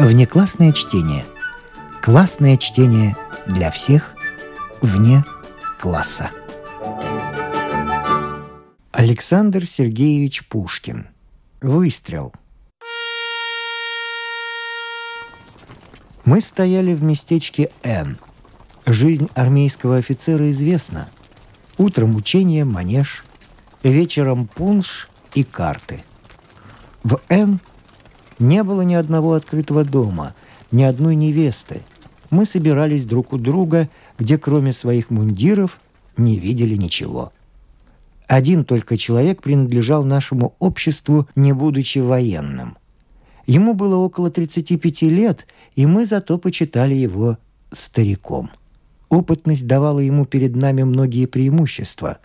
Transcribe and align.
Внеклассное 0.00 0.72
чтение. 0.72 1.26
Классное 2.00 2.56
чтение 2.56 3.18
для 3.46 3.70
всех 3.70 4.14
вне 4.80 5.22
класса. 5.78 6.30
Александр 8.92 9.66
Сергеевич 9.66 10.48
Пушкин. 10.48 11.08
Выстрел. 11.60 12.32
Мы 16.24 16.40
стояли 16.40 16.94
в 16.94 17.02
местечке 17.02 17.70
Н. 17.82 18.16
Жизнь 18.86 19.28
армейского 19.34 19.98
офицера 19.98 20.50
известна. 20.50 21.10
Утром 21.76 22.16
учение, 22.16 22.64
манеж, 22.64 23.22
вечером 23.82 24.46
пунш 24.48 25.10
и 25.34 25.44
карты. 25.44 26.02
В 27.02 27.20
Н 27.28 27.60
не 28.40 28.64
было 28.64 28.82
ни 28.82 28.94
одного 28.94 29.34
открытого 29.34 29.84
дома, 29.84 30.34
ни 30.70 30.82
одной 30.82 31.14
невесты. 31.14 31.82
Мы 32.30 32.44
собирались 32.44 33.04
друг 33.04 33.32
у 33.32 33.38
друга, 33.38 33.88
где 34.18 34.38
кроме 34.38 34.72
своих 34.72 35.10
мундиров 35.10 35.80
не 36.16 36.38
видели 36.38 36.76
ничего. 36.76 37.32
Один 38.26 38.64
только 38.64 38.96
человек 38.96 39.42
принадлежал 39.42 40.04
нашему 40.04 40.54
обществу, 40.60 41.28
не 41.34 41.52
будучи 41.52 41.98
военным. 41.98 42.76
Ему 43.46 43.74
было 43.74 43.96
около 43.96 44.30
35 44.30 45.02
лет, 45.02 45.46
и 45.74 45.86
мы 45.86 46.06
зато 46.06 46.38
почитали 46.38 46.94
его 46.94 47.38
стариком. 47.72 48.50
Опытность 49.08 49.66
давала 49.66 49.98
ему 49.98 50.24
перед 50.24 50.54
нами 50.54 50.84
многие 50.84 51.26
преимущества. 51.26 52.18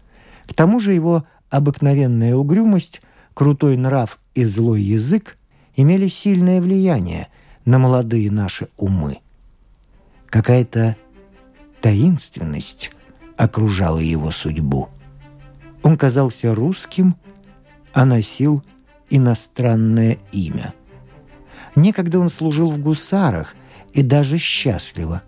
К 0.47 0.53
тому 0.53 0.79
же 0.79 0.93
его 0.93 1.25
обыкновенная 1.49 2.35
угрюмость, 2.35 3.01
крутой 3.33 3.75
нрав 3.75 4.19
и 4.35 4.45
злой 4.45 4.83
язык 4.83 5.37
имели 5.75 6.07
сильное 6.07 6.61
влияние 6.61 7.27
на 7.65 7.79
молодые 7.79 8.31
наши 8.31 8.69
умы. 8.77 9.19
Какая-то 10.27 10.95
таинственность 11.81 12.91
окружала 13.37 13.99
его 13.99 14.31
судьбу. 14.31 14.89
Он 15.83 15.97
казался 15.97 16.53
русским, 16.53 17.15
а 17.93 18.05
носил 18.05 18.63
иностранное 19.09 20.17
имя. 20.31 20.73
Некогда 21.75 22.19
он 22.19 22.29
служил 22.29 22.71
в 22.71 22.79
гусарах 22.79 23.55
и 23.93 24.01
даже 24.01 24.37
счастливо. 24.37 25.21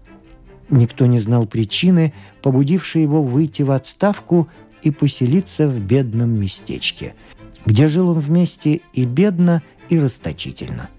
Никто 0.70 1.06
не 1.06 1.20
знал 1.20 1.46
причины, 1.46 2.14
побудившей 2.42 3.02
его 3.02 3.24
выйти 3.24 3.62
в 3.62 3.72
отставку 3.72 4.50
и 4.82 4.92
поселиться 4.92 5.68
в 5.68 5.80
бедном 5.80 6.40
местечке, 6.40 7.16
где 7.66 7.88
жил 7.88 8.10
он 8.10 8.20
вместе 8.20 8.82
и 8.94 9.06
бедно, 9.06 9.64
и 9.90 10.00
расточительно. 10.00 10.90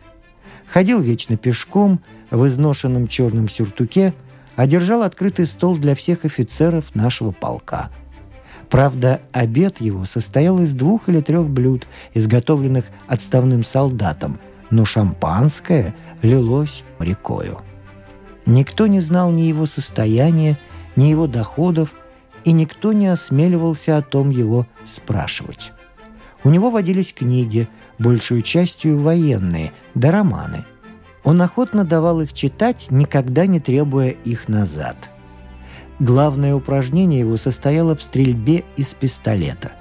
Ходил 0.66 1.00
вечно 1.00 1.36
пешком, 1.36 2.00
в 2.30 2.46
изношенном 2.46 3.08
черном 3.08 3.48
сюртуке, 3.48 4.14
одержал 4.54 5.02
открытый 5.02 5.46
стол 5.46 5.76
для 5.76 5.94
всех 5.94 6.24
офицеров 6.24 6.94
нашего 6.94 7.30
полка. 7.30 7.90
Правда, 8.68 9.22
обед 9.32 9.80
его 9.80 10.04
состоял 10.04 10.60
из 10.60 10.74
двух 10.74 11.08
или 11.08 11.20
трех 11.20 11.48
блюд, 11.48 11.86
изготовленных 12.12 12.86
отставным 13.06 13.64
солдатом, 13.64 14.40
но 14.70 14.84
шампанское 14.84 15.94
лилось 16.22 16.84
рекою. 16.98 17.60
Никто 18.44 18.86
не 18.86 19.00
знал 19.00 19.30
ни 19.30 19.42
его 19.42 19.64
состояния, 19.64 20.58
ни 20.96 21.04
его 21.04 21.26
доходов, 21.26 21.94
и 22.44 22.52
никто 22.52 22.92
не 22.92 23.06
осмеливался 23.06 23.96
о 23.96 24.02
том 24.02 24.30
его 24.30 24.66
спрашивать. 24.84 25.72
У 26.44 26.50
него 26.50 26.70
водились 26.70 27.12
книги, 27.12 27.68
большую 27.98 28.42
частью 28.42 29.00
военные, 29.00 29.72
да 29.94 30.10
романы. 30.10 30.64
Он 31.24 31.42
охотно 31.42 31.84
давал 31.84 32.20
их 32.20 32.32
читать, 32.32 32.86
никогда 32.90 33.46
не 33.46 33.60
требуя 33.60 34.10
их 34.10 34.48
назад. 34.48 35.10
Главное 35.98 36.54
упражнение 36.54 37.20
его 37.20 37.36
состояло 37.36 37.96
в 37.96 38.02
стрельбе 38.02 38.64
из 38.76 38.94
пистолета. 38.94 39.72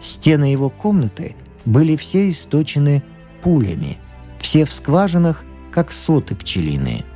Стены 0.00 0.44
его 0.44 0.68
комнаты 0.68 1.36
были 1.64 1.96
все 1.96 2.28
источены 2.28 3.02
пулями, 3.42 3.98
все 4.38 4.64
в 4.64 4.72
скважинах, 4.72 5.44
как 5.70 5.92
соты 5.92 6.34
пчелиные– 6.34 7.04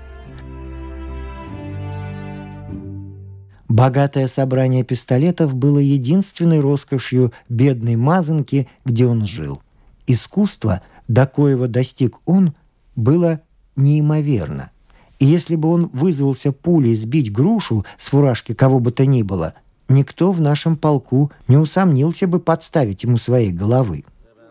Богатое 3.69 4.27
собрание 4.29 4.83
пистолетов 4.83 5.55
было 5.55 5.79
единственной 5.79 6.59
роскошью 6.59 7.33
бедной 7.49 7.97
мазанки, 7.97 8.67
где 8.85 9.07
он 9.07 9.27
жил. 9.27 9.63
Искусство, 10.09 10.81
до 11.07 11.27
коего 11.27 11.69
достиг 11.69 12.17
он, 12.25 12.55
было 12.97 13.43
неимоверно. 13.77 14.71
И 15.19 15.27
если 15.27 15.55
бы 15.55 15.69
он 15.69 15.91
вызвался 15.93 16.51
пулей 16.51 16.97
сбить 16.97 17.31
грушу 17.31 17.85
с 17.99 18.09
фуражки 18.09 18.55
кого 18.55 18.81
бы 18.81 18.91
то 18.91 19.05
ни 19.05 19.23
было, 19.23 19.53
никто 19.89 20.33
в 20.33 20.41
нашем 20.41 20.77
полку 20.77 21.31
не 21.47 21.59
усомнился 21.59 22.27
бы 22.27 22.41
подставить 22.41 23.03
ему 23.03 23.19
своей 23.19 23.53
головы. 23.53 24.05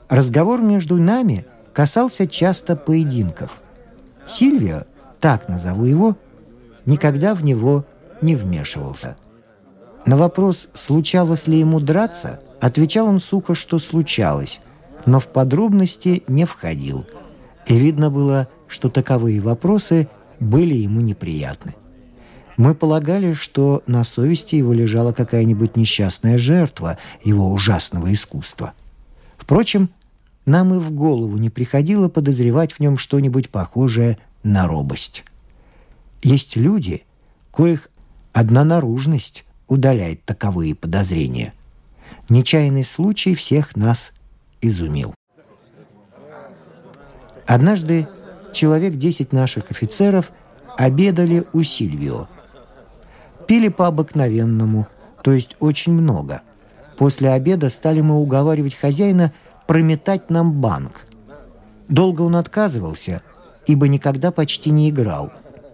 Разговор 0.09 0.61
между 0.61 0.97
нами 0.97 1.45
касался 1.73 2.27
часто 2.27 2.75
поединков. 2.75 3.59
Сильвио, 4.27 4.83
так 5.19 5.49
назову 5.49 5.85
его, 5.85 6.15
никогда 6.85 7.33
в 7.33 7.43
него 7.43 7.83
не 8.21 8.35
вмешивался. 8.35 9.17
На 10.05 10.17
вопрос, 10.17 10.69
случалось 10.73 11.47
ли 11.47 11.59
ему 11.59 11.79
драться, 11.79 12.41
отвечал 12.61 13.07
он 13.07 13.19
сухо, 13.19 13.55
что 13.55 13.79
случалось, 13.79 14.61
но 15.07 15.19
в 15.19 15.27
подробности 15.27 16.21
не 16.27 16.45
входил. 16.45 17.05
И 17.65 17.75
видно 17.75 18.11
было, 18.11 18.49
что 18.67 18.89
таковые 18.89 19.41
вопросы 19.41 20.07
были 20.39 20.75
ему 20.75 21.01
неприятны. 21.01 21.73
Мы 22.57 22.75
полагали, 22.75 23.33
что 23.33 23.83
на 23.87 24.03
совести 24.03 24.55
его 24.55 24.73
лежала 24.73 25.13
какая-нибудь 25.13 25.75
несчастная 25.77 26.37
жертва 26.37 26.97
его 27.23 27.51
ужасного 27.51 28.13
искусства. 28.13 28.73
Впрочем, 29.37 29.89
нам 30.45 30.73
и 30.73 30.77
в 30.77 30.91
голову 30.91 31.37
не 31.37 31.49
приходило 31.49 32.09
подозревать 32.09 32.73
в 32.73 32.79
нем 32.79 32.97
что-нибудь 32.97 33.49
похожее 33.49 34.17
на 34.43 34.67
робость. 34.67 35.23
Есть 36.21 36.57
люди, 36.57 37.03
коих 37.51 37.89
одна 38.33 38.65
наружность 38.65 39.45
удаляет 39.67 40.25
таковые 40.25 40.75
подозрения. 40.75 41.53
Нечаянный 42.27 42.83
случай 42.83 43.35
всех 43.35 43.75
нас 43.75 44.11
изумил. 44.61 45.13
Однажды 47.45 48.07
человек 48.53 48.95
десять 48.95 49.31
наших 49.31 49.71
офицеров 49.71 50.31
обедали 50.77 51.45
у 51.53 51.63
Сильвио. 51.63 52.27
Пили 53.47 53.69
по-обыкновенному, 53.69 54.87
то 55.23 55.31
есть 55.31 55.55
очень 55.59 55.93
много. 55.93 56.41
После 56.97 57.31
обеда 57.31 57.69
стали 57.69 58.01
мы 58.01 58.15
уговаривать 58.19 58.75
хозяина 58.75 59.31
прометать 59.65 60.29
нам 60.29 60.53
банк. 60.59 61.05
Долго 61.87 62.21
он 62.21 62.35
отказывался, 62.35 63.21
ибо 63.65 63.87
никогда 63.87 64.31
почти 64.31 64.71
не 64.71 64.89
играл. 64.89 65.31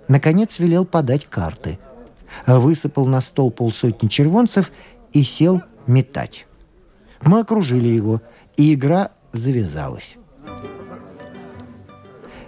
Наконец 0.07 0.59
велел 0.59 0.85
подать 0.85 1.25
карты. 1.25 1.79
Высыпал 2.45 3.05
на 3.05 3.21
стол 3.21 3.51
полсотни 3.51 4.07
червонцев 4.07 4.71
и 5.11 5.23
сел 5.23 5.61
метать. 5.87 6.45
Мы 7.21 7.39
окружили 7.39 7.87
его, 7.87 8.21
и 8.57 8.73
игра 8.73 9.11
завязалась. 9.31 10.17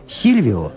Сильвио 0.07 0.71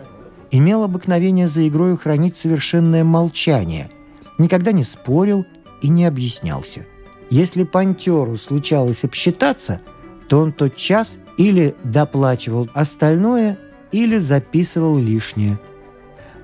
имел 0.50 0.82
обыкновение 0.82 1.48
за 1.48 1.68
игрой 1.68 1.96
хранить 1.96 2.36
совершенное 2.36 3.04
молчание, 3.04 3.90
никогда 4.38 4.72
не 4.72 4.84
спорил 4.84 5.46
и 5.82 5.88
не 5.88 6.06
объяснялся. 6.06 6.86
Если 7.30 7.64
пантеру 7.64 8.36
случалось 8.38 9.04
обсчитаться, 9.04 9.80
то 10.28 10.40
он 10.40 10.52
тот 10.52 10.76
час 10.76 11.18
или 11.36 11.74
доплачивал 11.84 12.68
остальное, 12.74 13.58
или 13.92 14.18
записывал 14.18 14.98
лишнее. 14.98 15.58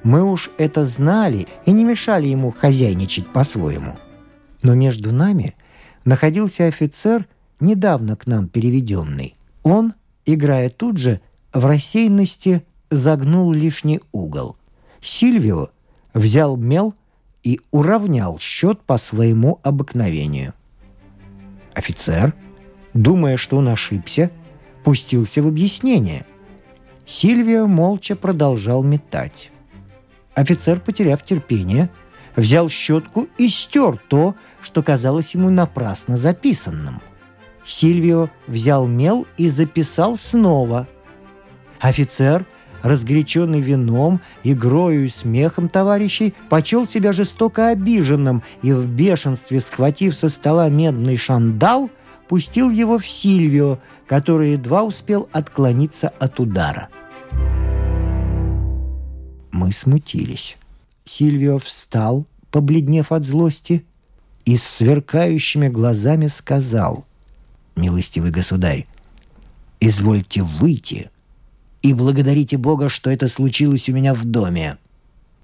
Мы 0.02 0.22
уж 0.22 0.50
это 0.58 0.84
знали 0.84 1.46
и 1.64 1.72
не 1.72 1.84
мешали 1.84 2.28
ему 2.28 2.52
хозяйничать 2.52 3.26
по-своему. 3.26 3.96
Но 4.62 4.74
между 4.74 5.12
нами 5.12 5.54
находился 6.04 6.66
офицер, 6.66 7.26
недавно 7.60 8.16
к 8.16 8.26
нам 8.26 8.48
переведенный. 8.48 9.36
Он, 9.62 9.94
играя 10.24 10.70
тут 10.70 10.98
же, 10.98 11.20
в 11.52 11.64
рассеянности 11.64 12.64
загнул 12.90 13.52
лишний 13.52 14.00
угол. 14.12 14.56
Сильвио 15.00 15.70
взял 16.12 16.56
мел 16.56 16.94
и 17.42 17.60
уравнял 17.70 18.38
счет 18.38 18.80
по 18.82 18.98
своему 18.98 19.60
обыкновению. 19.62 20.54
Офицер, 21.74 22.34
думая, 22.94 23.36
что 23.36 23.58
он 23.58 23.68
ошибся, 23.68 24.30
пустился 24.82 25.42
в 25.42 25.48
объяснение. 25.48 26.24
Сильвио 27.04 27.66
молча 27.66 28.16
продолжал 28.16 28.82
метать. 28.82 29.50
Офицер, 30.34 30.80
потеряв 30.80 31.22
терпение, 31.22 31.90
взял 32.34 32.68
щетку 32.68 33.28
и 33.38 33.48
стер 33.48 33.98
то, 34.08 34.34
что 34.60 34.82
казалось 34.82 35.34
ему 35.34 35.50
напрасно 35.50 36.16
записанным. 36.16 37.00
Сильвио 37.64 38.28
взял 38.46 38.86
мел 38.86 39.26
и 39.36 39.48
записал 39.48 40.16
снова. 40.16 40.86
Офицер 41.80 42.46
разгоряченный 42.84 43.62
вином, 43.62 44.20
игрою 44.44 45.06
и 45.06 45.08
смехом 45.08 45.68
товарищей, 45.68 46.34
почел 46.50 46.86
себя 46.86 47.12
жестоко 47.12 47.70
обиженным 47.70 48.42
и 48.62 48.72
в 48.72 48.86
бешенстве, 48.86 49.60
схватив 49.60 50.14
со 50.14 50.28
стола 50.28 50.68
медный 50.68 51.16
шандал, 51.16 51.90
пустил 52.28 52.68
его 52.68 52.98
в 52.98 53.08
Сильвио, 53.08 53.78
который 54.06 54.52
едва 54.52 54.84
успел 54.84 55.28
отклониться 55.32 56.08
от 56.08 56.38
удара. 56.38 56.90
Мы 59.50 59.72
смутились. 59.72 60.58
Сильвио 61.06 61.58
встал, 61.58 62.26
побледнев 62.50 63.12
от 63.12 63.24
злости, 63.24 63.84
и 64.44 64.56
с 64.56 64.62
сверкающими 64.62 65.68
глазами 65.68 66.26
сказал, 66.26 67.06
«Милостивый 67.76 68.30
государь, 68.30 68.86
извольте 69.80 70.42
выйти 70.42 71.10
и 71.82 71.92
благодарите 71.92 72.56
Бога, 72.56 72.88
что 72.88 73.10
это 73.10 73.28
случилось 73.28 73.88
у 73.88 73.92
меня 73.92 74.14
в 74.14 74.24
доме». 74.24 74.78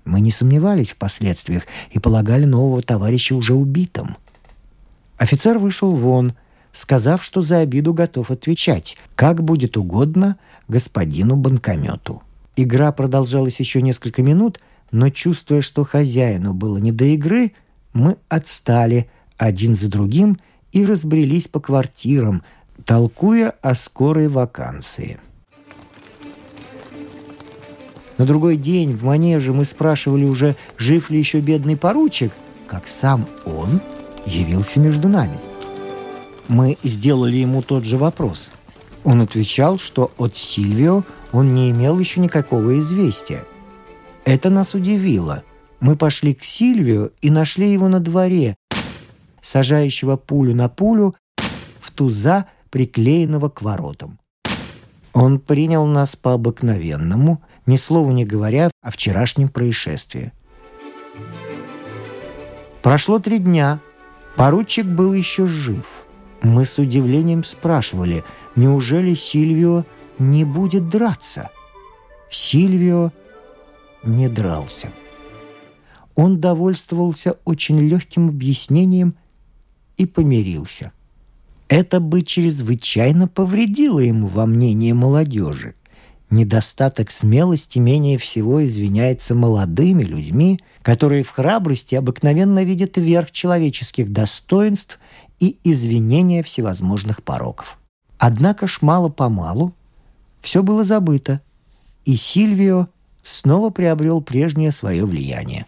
Мы 0.05 0.21
не 0.21 0.31
сомневались 0.31 0.93
в 0.93 0.97
последствиях 0.97 1.65
и 1.91 1.99
полагали 1.99 2.45
нового 2.45 2.83
товарища 2.83 3.35
уже 3.37 3.55
убитым. 3.55 4.17
Офицер 5.19 5.59
вышел 5.59 5.91
вон, 5.95 6.35
сказав, 6.73 7.23
что 7.23 7.43
за 7.43 7.59
обиду 7.59 7.93
готов 7.93 8.31
отвечать, 8.31 8.97
как 9.15 9.43
будет 9.45 9.77
угодно 9.77 10.37
господину 10.69 11.37
банкомету. 11.37 12.23
Игра 12.57 12.93
продолжалась 12.93 13.61
еще 13.61 13.83
несколько 13.83 14.23
минут, 14.23 14.61
но 14.91 15.11
чувствуя, 15.11 15.61
что 15.61 15.85
хозяину 15.85 16.55
было 16.55 16.79
не 16.79 16.93
до 16.93 17.05
игры, 17.05 17.53
мы 17.93 18.17
отстали 18.29 19.11
один 19.37 19.75
за 19.75 19.91
другим 19.91 20.39
и 20.73 20.85
разбрелись 20.85 21.49
по 21.49 21.61
квартирам, 21.61 22.43
толкуя 22.85 23.55
о 23.63 23.75
скорой 23.75 24.29
вакансии. 24.29 25.19
На 28.19 28.27
другой 28.27 28.57
день 28.57 28.93
в 28.93 29.05
манеже 29.05 29.53
мы 29.53 29.65
спрашивали 29.65 30.25
уже, 30.25 30.55
жив 30.77 31.11
ли 31.11 31.19
еще 31.19 31.41
бедный 31.41 31.77
поручик, 31.77 32.33
как 32.67 32.87
сам 32.87 33.27
он 33.47 33.81
явился 34.27 34.79
между 34.79 35.09
нами. 35.09 35.39
Мы 36.49 36.77
сделали 36.83 37.37
ему 37.37 37.63
тот 37.63 37.85
же 37.85 37.97
вопрос. 37.97 38.51
Он 39.05 39.23
отвечал, 39.23 39.79
что 39.79 40.11
от 40.19 40.37
Сильвио 40.37 41.05
он 41.33 41.55
не 41.55 41.71
имел 41.71 41.99
еще 41.99 42.21
никакого 42.21 42.79
известия. 42.81 43.45
Это 44.27 44.51
нас 44.51 44.75
удивило. 44.75 45.43
Мы 45.81 45.97
пошли 45.97 46.35
к 46.35 46.45
Сильвио 46.45 47.11
и 47.23 47.31
нашли 47.31 47.73
его 47.73 47.89
на 47.89 48.01
дворе, 48.01 48.57
сажающего 49.43 50.17
пулю 50.17 50.55
на 50.55 50.69
пулю 50.69 51.15
в 51.81 51.91
туза, 51.91 52.47
приклеенного 52.71 53.49
к 53.49 53.63
воротам. 53.63 54.19
Он 55.13 55.41
принял 55.41 55.87
нас 55.87 56.15
по-обыкновенному, 56.17 57.43
ни 57.67 57.77
слова 57.77 58.11
не 58.13 58.25
говоря 58.25 58.71
о 58.81 58.91
вчерашнем 58.91 59.49
происшествии. 59.49 60.33
Прошло 62.83 63.19
три 63.19 63.39
дня. 63.39 63.81
Поручик 64.37 64.87
был 64.87 65.13
еще 65.13 65.47
жив. 65.47 65.85
Мы 66.43 66.65
с 66.65 66.79
удивлением 66.79 67.45
спрашивали, 67.45 68.25
неужели 68.57 69.15
Сильвио 69.15 69.85
не 70.19 70.45
будет 70.45 70.89
драться? 70.89 71.51
Сильвио 72.31 73.13
не 74.03 74.29
дрался. 74.29 74.91
Он 76.15 76.41
довольствовался 76.41 77.37
очень 77.45 77.79
легким 77.79 78.29
объяснением 78.29 79.15
и 80.01 80.07
помирился. 80.07 80.93
Это 81.69 82.01
бы 82.01 82.23
чрезвычайно 82.23 83.29
повредило 83.29 84.01
ему 84.01 84.29
во 84.29 84.47
мнении 84.47 84.93
молодежи. 84.93 85.75
Недостаток 86.31 87.11
смелости 87.11 87.79
менее 87.79 88.17
всего 88.17 88.65
извиняется 88.65 89.35
молодыми 89.35 90.03
людьми, 90.03 90.59
которые 90.81 91.23
в 91.23 91.31
храбрости 91.31 91.97
обыкновенно 91.97 92.65
видят 92.65 92.97
верх 92.97 93.31
человеческих 93.31 94.11
достоинств 94.11 94.99
и 95.39 95.59
извинения 95.65 96.43
всевозможных 96.43 97.23
пороков. 97.23 97.79
Однако 98.17 98.67
ж 98.67 98.79
мало-помалу 98.81 99.75
все 100.41 100.63
было 100.63 100.83
забыто, 100.83 101.43
и 102.07 102.17
Сильвио 102.17 102.89
снова 103.23 103.69
приобрел 103.69 104.23
прежнее 104.23 104.73
свое 104.73 105.05
влияние. 105.05 105.67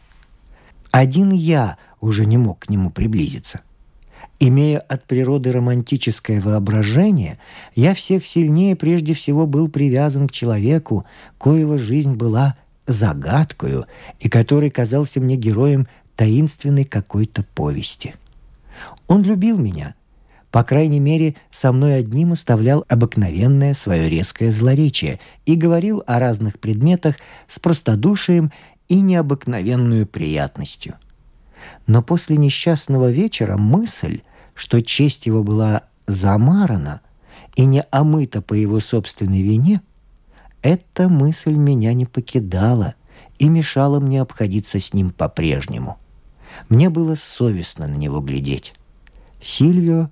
Один 0.90 1.32
я 1.32 1.76
уже 2.00 2.25
не 2.25 2.38
мог 2.38 2.61
к 2.61 2.70
нему 2.70 2.88
приблизиться– 2.88 3.61
Имея 4.44 4.80
от 4.80 5.04
природы 5.04 5.52
романтическое 5.52 6.40
воображение, 6.40 7.38
я 7.76 7.94
всех 7.94 8.26
сильнее 8.26 8.74
прежде 8.74 9.14
всего 9.14 9.46
был 9.46 9.68
привязан 9.68 10.26
к 10.26 10.32
человеку, 10.32 11.04
коего 11.38 11.78
жизнь 11.78 12.14
была 12.14 12.56
загадкою 12.88 13.86
и 14.18 14.28
который 14.28 14.68
казался 14.70 15.20
мне 15.20 15.36
героем 15.36 15.86
таинственной 16.16 16.84
какой-то 16.84 17.44
повести. 17.54 18.16
Он 19.06 19.22
любил 19.22 19.58
меня, 19.58 19.94
по 20.50 20.64
крайней 20.64 20.98
мере, 20.98 21.36
со 21.52 21.70
мной 21.70 21.94
одним 21.94 22.32
оставлял 22.32 22.84
обыкновенное 22.88 23.74
свое 23.74 24.10
резкое 24.10 24.50
злоречие 24.50 25.20
и 25.46 25.54
говорил 25.54 26.02
о 26.08 26.18
разных 26.18 26.58
предметах 26.58 27.14
с 27.46 27.60
простодушием 27.60 28.50
и 28.88 29.02
необыкновенную 29.02 30.04
приятностью. 30.04 30.96
Но 31.86 32.02
после 32.02 32.36
несчастного 32.36 33.08
вечера 33.08 33.56
мысль, 33.56 34.22
что 34.54 34.82
честь 34.82 35.26
его 35.26 35.43
была 35.43 35.84
замарана 36.06 37.00
и 37.54 37.64
не 37.64 37.82
омыта 37.90 38.43
по 38.43 38.54
его 38.54 38.81
собственной 38.81 39.43
вине, 39.43 39.82
эта 40.62 41.08
мысль 41.08 41.54
меня 41.54 41.93
не 41.93 42.06
покидала 42.06 42.94
и 43.38 43.49
мешала 43.49 43.99
мне 44.00 44.20
обходиться 44.20 44.78
с 44.78 44.94
ним 44.94 45.10
по-прежнему. 45.10 45.99
Мне 46.69 46.90
было 46.90 47.14
совестно 47.14 47.87
на 47.87 47.94
него 47.94 48.20
глядеть. 48.20 48.75
Сильвио 49.40 50.10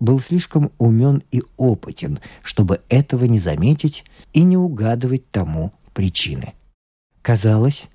был 0.00 0.20
слишком 0.20 0.72
умен 0.78 1.22
и 1.30 1.42
опытен, 1.56 2.18
чтобы 2.42 2.80
этого 2.88 3.24
не 3.24 3.38
заметить 3.38 4.04
и 4.32 4.42
не 4.42 4.56
угадывать 4.56 5.30
тому 5.30 5.72
причины. 5.94 6.54
Казалось, 7.22 7.88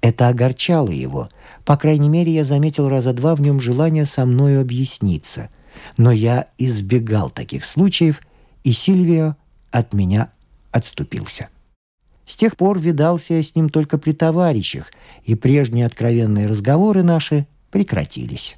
это 0.00 0.28
огорчало 0.28 0.90
его. 0.90 1.28
По 1.64 1.76
крайней 1.76 2.08
мере, 2.08 2.32
я 2.32 2.44
заметил 2.44 2.88
раза 2.88 3.12
два 3.12 3.34
в 3.34 3.40
нем 3.40 3.60
желание 3.60 4.04
со 4.04 4.24
мною 4.24 4.60
объясниться. 4.60 5.48
Но 5.96 6.10
я 6.10 6.48
избегал 6.58 7.30
таких 7.30 7.64
случаев, 7.64 8.20
и 8.64 8.72
Сильвио 8.72 9.36
от 9.70 9.92
меня 9.92 10.30
отступился. 10.70 11.48
С 12.24 12.36
тех 12.36 12.56
пор 12.56 12.78
видался 12.78 13.34
я 13.34 13.42
с 13.42 13.54
ним 13.54 13.68
только 13.68 13.98
при 13.98 14.12
товарищах, 14.12 14.90
и 15.24 15.34
прежние 15.34 15.86
откровенные 15.86 16.46
разговоры 16.46 17.02
наши 17.02 17.46
прекратились. 17.70 18.56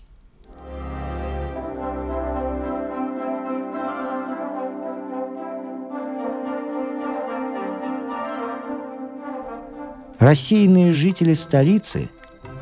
Рассеянные 10.18 10.90
жители 10.90 11.34
столицы 11.34 12.08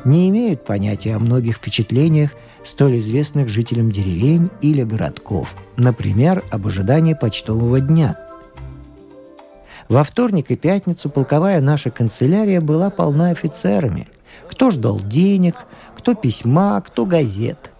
не 0.05 0.29
имеют 0.29 0.63
понятия 0.63 1.15
о 1.15 1.19
многих 1.19 1.57
впечатлениях, 1.57 2.31
столь 2.63 2.99
известных 2.99 3.49
жителям 3.49 3.91
деревень 3.91 4.49
или 4.61 4.83
городков, 4.83 5.55
например, 5.75 6.43
об 6.51 6.67
ожидании 6.67 7.13
почтового 7.13 7.79
дня. 7.79 8.17
Во 9.89 10.03
вторник 10.03 10.51
и 10.51 10.55
пятницу 10.55 11.09
полковая 11.09 11.61
наша 11.61 11.89
канцелярия 11.89 12.61
была 12.61 12.89
полна 12.89 13.29
офицерами. 13.29 14.07
Кто 14.49 14.69
ждал 14.69 14.99
денег, 14.99 15.55
кто 15.95 16.13
письма, 16.13 16.81
кто 16.81 17.05
газет. 17.05 17.71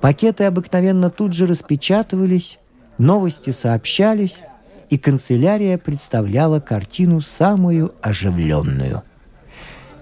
Пакеты 0.00 0.44
обыкновенно 0.44 1.08
тут 1.08 1.32
же 1.32 1.46
распечатывались, 1.46 2.58
новости 2.98 3.50
сообщались, 3.50 4.42
и 4.90 4.98
канцелярия 4.98 5.78
представляла 5.78 6.60
картину 6.60 7.20
самую 7.20 7.94
оживленную. 8.02 9.02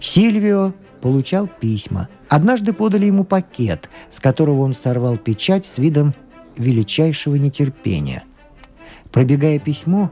Сильвио 0.01 0.75
получал 1.01 1.47
письма. 1.49 2.09
Однажды 2.29 2.73
подали 2.73 3.07
ему 3.07 3.25
пакет, 3.25 3.89
с 4.11 4.21
которого 4.21 4.61
он 4.61 4.75
сорвал 4.75 5.17
печать 5.17 5.67
с 5.67 5.79
видом 5.79 6.15
величайшего 6.57 7.37
нетерпения. 7.37 8.25
Пробегая 9.13 9.59
письмо, 9.59 10.11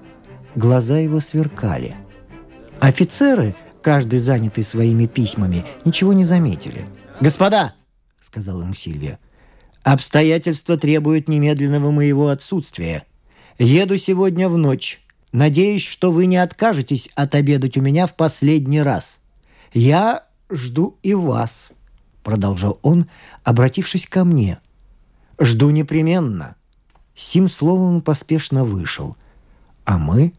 глаза 0.55 0.99
его 0.99 1.21
сверкали. 1.21 1.97
Офицеры, 2.81 3.55
каждый 3.81 4.19
занятый 4.19 4.63
своими 4.63 5.07
письмами, 5.07 5.65
ничего 5.85 6.13
не 6.13 6.25
заметили. 6.25 6.85
«Господа!»— 7.21 7.75
сказал 8.21 8.61
ему 8.61 8.75
Сильвия. 8.75 9.19
«Обстоятельства 9.83 10.77
требуют 10.77 11.29
немедленного 11.29 11.91
моего 11.91 12.29
отсутствия. 12.29 13.05
Еду 13.59 13.99
сегодня 13.99 14.49
в 14.49 14.57
ночь. 14.57 15.01
Надеюсь, 15.33 15.87
что 15.87 16.11
вы 16.13 16.27
не 16.27 16.37
откажетесь 16.37 17.09
отобедать 17.15 17.77
у 17.77 17.83
меня 17.83 18.07
в 18.07 18.15
последний 18.15 18.83
раз. 18.83 19.19
Я 19.73 20.25
жду 20.51 20.99
и 21.03 21.15
вас»,— 21.15 21.71
продолжал 22.23 22.79
он, 22.83 23.07
обратившись 23.45 24.07
ко 24.07 24.25
мне. 24.25 24.59
«Жду 25.41 25.71
непременно». 25.71 26.57
Сим 27.15 27.49
словом 27.49 28.01
поспешно 28.01 28.65
вышел, 28.65 29.17
а 29.85 29.99
мы 29.99 30.33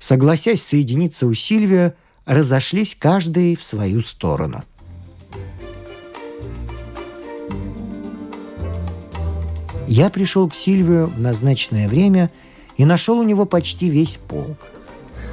согласясь 0.00 0.62
соединиться 0.62 1.26
у 1.26 1.34
Сильвия, 1.34 1.94
разошлись 2.24 2.96
каждый 2.98 3.54
в 3.54 3.62
свою 3.62 4.00
сторону. 4.00 4.64
Я 9.86 10.08
пришел 10.08 10.48
к 10.48 10.54
Сильвию 10.54 11.08
в 11.08 11.20
назначенное 11.20 11.88
время 11.88 12.30
и 12.76 12.84
нашел 12.84 13.18
у 13.18 13.22
него 13.22 13.44
почти 13.44 13.88
весь 13.88 14.18
полк. 14.28 14.58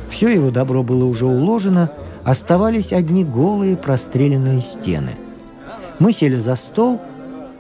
Все 0.09 0.29
его 0.29 0.51
добро 0.51 0.83
было 0.83 1.05
уже 1.05 1.25
уложено, 1.25 1.91
оставались 2.23 2.93
одни 2.93 3.23
голые 3.23 3.75
простреленные 3.75 4.61
стены. 4.61 5.11
Мы 5.99 6.13
сели 6.13 6.37
за 6.37 6.55
стол, 6.55 7.01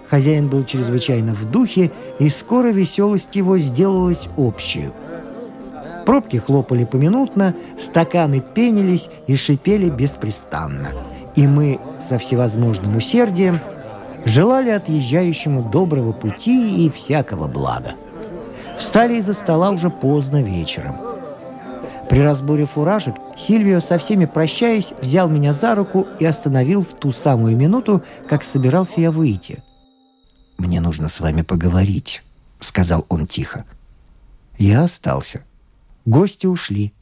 хозяин 0.09 0.47
был 0.47 0.63
чрезвычайно 0.63 1.33
в 1.33 1.49
духе, 1.49 1.91
и 2.19 2.29
скоро 2.29 2.67
веселость 2.67 3.35
его 3.35 3.57
сделалась 3.57 4.27
общей. 4.37 4.89
Пробки 6.05 6.37
хлопали 6.37 6.85
поминутно, 6.85 7.53
стаканы 7.77 8.39
пенились 8.39 9.09
и 9.27 9.35
шипели 9.35 9.89
беспрестанно. 9.89 10.89
И 11.35 11.45
мы 11.45 11.79
со 11.99 12.17
всевозможным 12.17 12.95
усердием 12.95 13.59
желали 14.23 14.69
отъезжающему 14.69 15.69
доброго 15.69 16.13
пути 16.13 16.85
и 16.85 16.89
всякого 16.89 17.47
блага. 17.47 17.91
Встали 18.77 19.17
из-за 19.17 19.33
стола 19.33 19.71
уже 19.71 19.89
поздно 19.89 20.41
вечером. 20.41 20.95
При 22.09 22.19
разборе 22.19 22.65
фуражек 22.65 23.15
Сильвио, 23.35 23.81
со 23.81 23.97
всеми 23.97 24.25
прощаясь, 24.25 24.93
взял 25.01 25.29
меня 25.29 25.53
за 25.53 25.75
руку 25.75 26.07
и 26.19 26.25
остановил 26.25 26.81
в 26.81 26.95
ту 26.95 27.11
самую 27.11 27.57
минуту, 27.57 28.03
как 28.29 28.43
собирался 28.43 29.01
я 29.01 29.11
выйти. 29.11 29.63
«Мне 30.57 30.79
нужно 30.79 31.09
с 31.09 31.19
вами 31.19 31.41
поговорить»,— 31.41 32.23
сказал 32.59 33.05
он 33.09 33.27
тихо. 33.27 33.65
Я 34.57 34.83
остался. 34.83 35.43
Гости 36.05 36.47
ушли. 36.47 36.93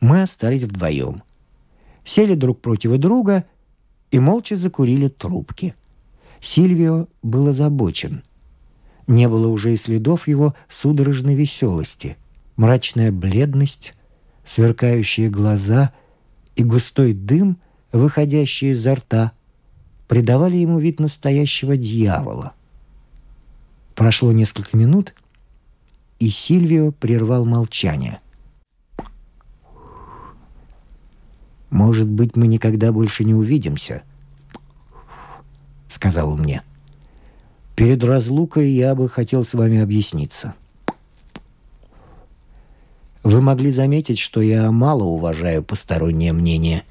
Мы 0.00 0.22
остались 0.22 0.64
вдвоем. 0.64 1.22
Сели 2.04 2.34
друг 2.34 2.60
против 2.60 2.98
друга 2.98 3.44
и 4.10 4.18
молча 4.18 4.56
закурили 4.56 5.08
трубки. 5.08 5.74
Сильвио 6.40 7.06
был 7.22 7.48
озабочен. 7.48 8.22
Не 9.06 9.28
было 9.28 9.48
уже 9.48 9.72
и 9.74 9.76
следов 9.76 10.28
его 10.28 10.54
судорожной 10.68 11.34
веселости. 11.34 12.16
Мрачная 12.56 13.10
бледность, 13.10 13.94
сверкающие 14.44 15.28
глаза 15.28 15.92
и 16.54 16.62
густой 16.62 17.12
дым, 17.12 17.58
выходящий 17.92 18.70
изо 18.70 18.94
рта, 18.94 19.32
придавали 20.08 20.56
ему 20.56 20.78
вид 20.78 21.00
настоящего 21.00 21.76
дьявола. 21.76 22.52
Прошло 23.94 24.32
несколько 24.32 24.76
минут, 24.76 25.14
и 26.18 26.30
Сильвио 26.30 26.92
прервал 26.92 27.44
молчание. 27.44 28.20
«Может 31.70 32.06
быть, 32.06 32.36
мы 32.36 32.46
никогда 32.46 32.92
больше 32.92 33.24
не 33.24 33.34
увидимся»,— 33.34 34.02
сказал 35.88 36.30
он 36.30 36.42
мне. 36.42 36.62
«Перед 37.74 38.04
разлукой 38.04 38.70
я 38.70 38.94
бы 38.94 39.08
хотел 39.08 39.44
с 39.44 39.54
вами 39.54 39.80
объясниться. 39.80 40.54
Вы 43.22 43.40
могли 43.40 43.70
заметить, 43.70 44.18
что 44.18 44.42
я 44.42 44.70
мало 44.70 45.04
уважаю 45.04 45.62
постороннее 45.62 46.32
мнение, 46.32 46.82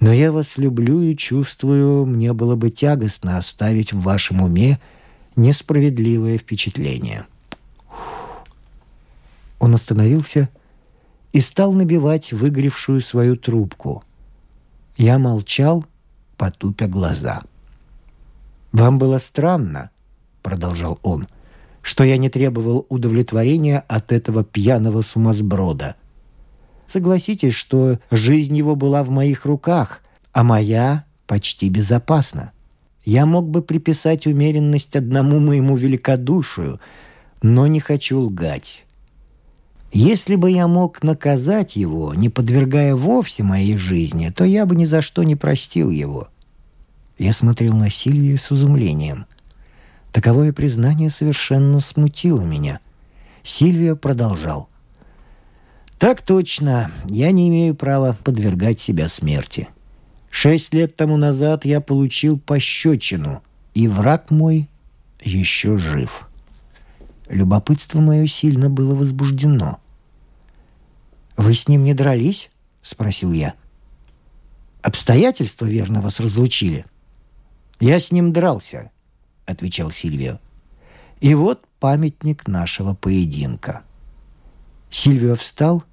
но 0.00 0.12
я 0.12 0.32
вас 0.32 0.56
люблю 0.56 1.00
и 1.00 1.16
чувствую, 1.16 2.04
мне 2.04 2.32
было 2.32 2.56
бы 2.56 2.70
тягостно 2.70 3.38
оставить 3.38 3.92
в 3.92 4.00
вашем 4.00 4.42
уме 4.42 4.80
несправедливое 5.36 6.38
впечатление». 6.38 7.26
Он 9.58 9.74
остановился 9.74 10.48
и 11.32 11.40
стал 11.40 11.72
набивать 11.72 12.32
выгоревшую 12.32 13.00
свою 13.00 13.36
трубку. 13.36 14.04
Я 14.96 15.18
молчал, 15.18 15.84
потупя 16.36 16.86
глаза.— 16.86 17.42
«Вам 18.76 18.98
было 18.98 19.16
странно»,— 19.16 19.88
продолжал 20.42 20.98
он, 21.02 21.28
«что 21.80 22.04
я 22.04 22.18
не 22.18 22.28
требовал 22.28 22.84
удовлетворения 22.90 23.82
от 23.88 24.12
этого 24.12 24.44
пьяного 24.44 25.00
сумасброда. 25.00 25.96
Согласитесь, 26.84 27.54
что 27.54 27.98
жизнь 28.10 28.54
его 28.54 28.76
была 28.76 29.02
в 29.02 29.08
моих 29.08 29.46
руках, 29.46 30.02
а 30.32 30.44
моя 30.44 31.06
почти 31.26 31.70
безопасна. 31.70 32.52
Я 33.02 33.24
мог 33.24 33.48
бы 33.48 33.62
приписать 33.62 34.26
умеренность 34.26 34.94
одному 34.94 35.38
моему 35.38 35.74
великодушию, 35.74 36.78
но 37.40 37.66
не 37.66 37.80
хочу 37.80 38.20
лгать. 38.20 38.84
Если 39.90 40.36
бы 40.36 40.50
я 40.50 40.68
мог 40.68 41.02
наказать 41.02 41.76
его, 41.76 42.12
не 42.12 42.28
подвергая 42.28 42.94
вовсе 42.94 43.42
моей 43.42 43.78
жизни, 43.78 44.28
то 44.28 44.44
я 44.44 44.66
бы 44.66 44.76
ни 44.76 44.84
за 44.84 45.00
что 45.00 45.22
не 45.22 45.34
простил 45.34 45.88
его. 45.88 46.28
Я 47.18 47.32
смотрел 47.32 47.74
на 47.74 47.88
Сильвию 47.88 48.36
с 48.36 48.52
изумлением. 48.52 49.26
Таковое 50.12 50.52
признание 50.52 51.10
совершенно 51.10 51.80
смутило 51.80 52.42
меня. 52.42 52.80
Сильвия 53.42 53.94
продолжал. 53.94 54.68
«Так 55.98 56.20
точно. 56.20 56.90
Я 57.08 57.30
не 57.30 57.48
имею 57.48 57.74
права 57.74 58.16
подвергать 58.22 58.80
себя 58.80 59.08
смерти. 59.08 59.68
Шесть 60.30 60.74
лет 60.74 60.96
тому 60.96 61.16
назад 61.16 61.64
я 61.64 61.80
получил 61.80 62.38
пощечину, 62.38 63.42
и 63.72 63.88
враг 63.88 64.30
мой 64.30 64.68
еще 65.22 65.78
жив». 65.78 66.28
Любопытство 67.28 68.00
мое 68.00 68.26
сильно 68.26 68.68
было 68.68 68.94
возбуждено. 68.94 69.80
«Вы 71.36 71.54
с 71.54 71.66
ним 71.66 71.84
не 71.84 71.94
дрались?»— 71.94 72.50
спросил 72.82 73.32
я. 73.32 73.54
«Обстоятельства, 74.82 75.66
верно, 75.66 76.00
вас 76.00 76.20
разлучили?»— 76.20 76.84
«Я 77.80 78.00
с 78.00 78.12
ним 78.12 78.32
дрался»,— 78.32 78.90
отвечал 79.46 79.90
Сильвио. 79.90 80.38
«И 81.20 81.34
вот 81.34 81.64
памятник 81.78 82.46
нашего 82.48 82.94
поединка». 82.94 83.82
Сильвио 84.90 85.34
встал 85.34 85.84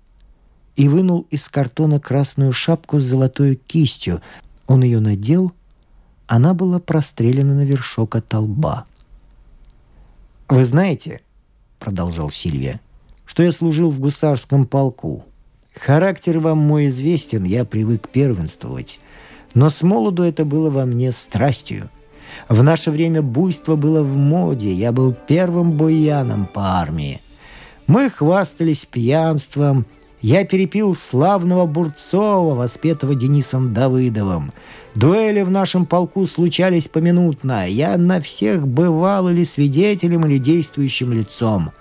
и 0.76 0.88
вынул 0.88 1.28
из 1.30 1.50
картона 1.50 2.00
красную 2.00 2.54
шапку 2.54 3.00
с 3.00 3.04
золотой 3.04 3.56
кистью. 3.56 4.22
Он 4.68 4.84
ее 4.84 5.00
надел, 5.00 5.52
она 6.28 6.54
была 6.54 6.80
прострелена 6.80 7.54
на 7.54 7.66
вершок 7.66 8.16
от 8.16 8.34
лба. 8.34 8.86
«Вы 10.48 10.66
знаете,— 10.66 11.22
продолжал 11.80 12.30
Сильвия,— 12.30 12.80
что 13.26 13.44
я 13.44 13.52
служил 13.52 13.90
в 13.90 14.00
гусарском 14.00 14.66
полку. 14.66 15.26
Характер 15.76 16.40
вам 16.40 16.60
мой 16.60 16.88
известен, 16.88 17.44
я 17.44 17.66
привык 17.66 18.08
первенствовать. 18.08 19.00
Но 19.54 19.70
с 19.70 19.84
молоду 19.84 20.24
это 20.24 20.46
было 20.46 20.70
во 20.70 20.86
мне 20.86 21.12
страстью. 21.12 21.90
В 22.50 22.64
наше 22.64 22.92
время 22.92 23.22
буйство 23.22 23.76
было 23.76 24.02
в 24.02 24.16
моде, 24.16 24.72
я 24.72 24.92
был 24.92 25.14
первым 25.14 25.74
буяном 25.74 26.48
по 26.52 26.80
армии. 26.80 27.22
Мы 27.86 28.10
хвастались 28.10 28.86
пьянством, 28.86 29.86
я 30.22 30.46
перепил 30.46 30.96
славного 30.96 31.66
Бурцова, 31.66 32.56
воспетого 32.56 33.14
Денисом 33.14 33.74
Давыдовым. 33.74 34.54
Дуэли 34.96 35.42
в 35.42 35.52
нашем 35.52 35.86
полку 35.86 36.26
случались 36.26 36.88
поминутно. 36.88 37.68
Я 37.68 37.98
на 37.98 38.22
всех 38.22 38.66
бывал 38.66 39.28
или 39.28 39.44
свидетелем, 39.44 40.26
или 40.26 40.38
действующим 40.38 41.12
лицом. 41.12 41.72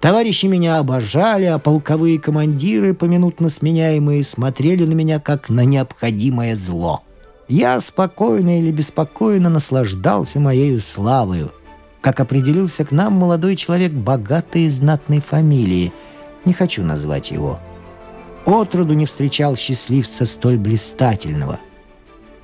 Товарищи 0.00 0.46
меня 0.46 0.78
обожали, 0.78 1.46
а 1.46 1.58
полковые 1.58 2.20
командиры, 2.20 2.94
поминутно 2.94 3.50
сменяемые, 3.50 4.22
смотрели 4.22 4.86
на 4.86 4.94
меня 4.94 5.18
как 5.18 5.48
на 5.48 5.64
необходимое 5.64 6.54
зло. 6.54 7.02
Я 7.48 7.80
спокойно 7.80 8.58
или 8.58 8.70
беспокойно 8.70 9.48
наслаждался 9.48 10.38
моею 10.38 10.80
славою. 10.80 11.50
Как 12.02 12.20
определился 12.20 12.84
к 12.84 12.92
нам 12.92 13.14
молодой 13.14 13.56
человек 13.56 13.90
богатой 13.92 14.62
и 14.62 14.70
знатной 14.70 15.20
фамилии. 15.20 15.92
Не 16.44 16.52
хочу 16.52 16.82
назвать 16.82 17.30
его. 17.30 17.58
Отроду 18.44 18.94
не 18.94 19.06
встречал 19.06 19.56
счастливца 19.56 20.26
столь 20.26 20.58
блистательного. 20.58 21.58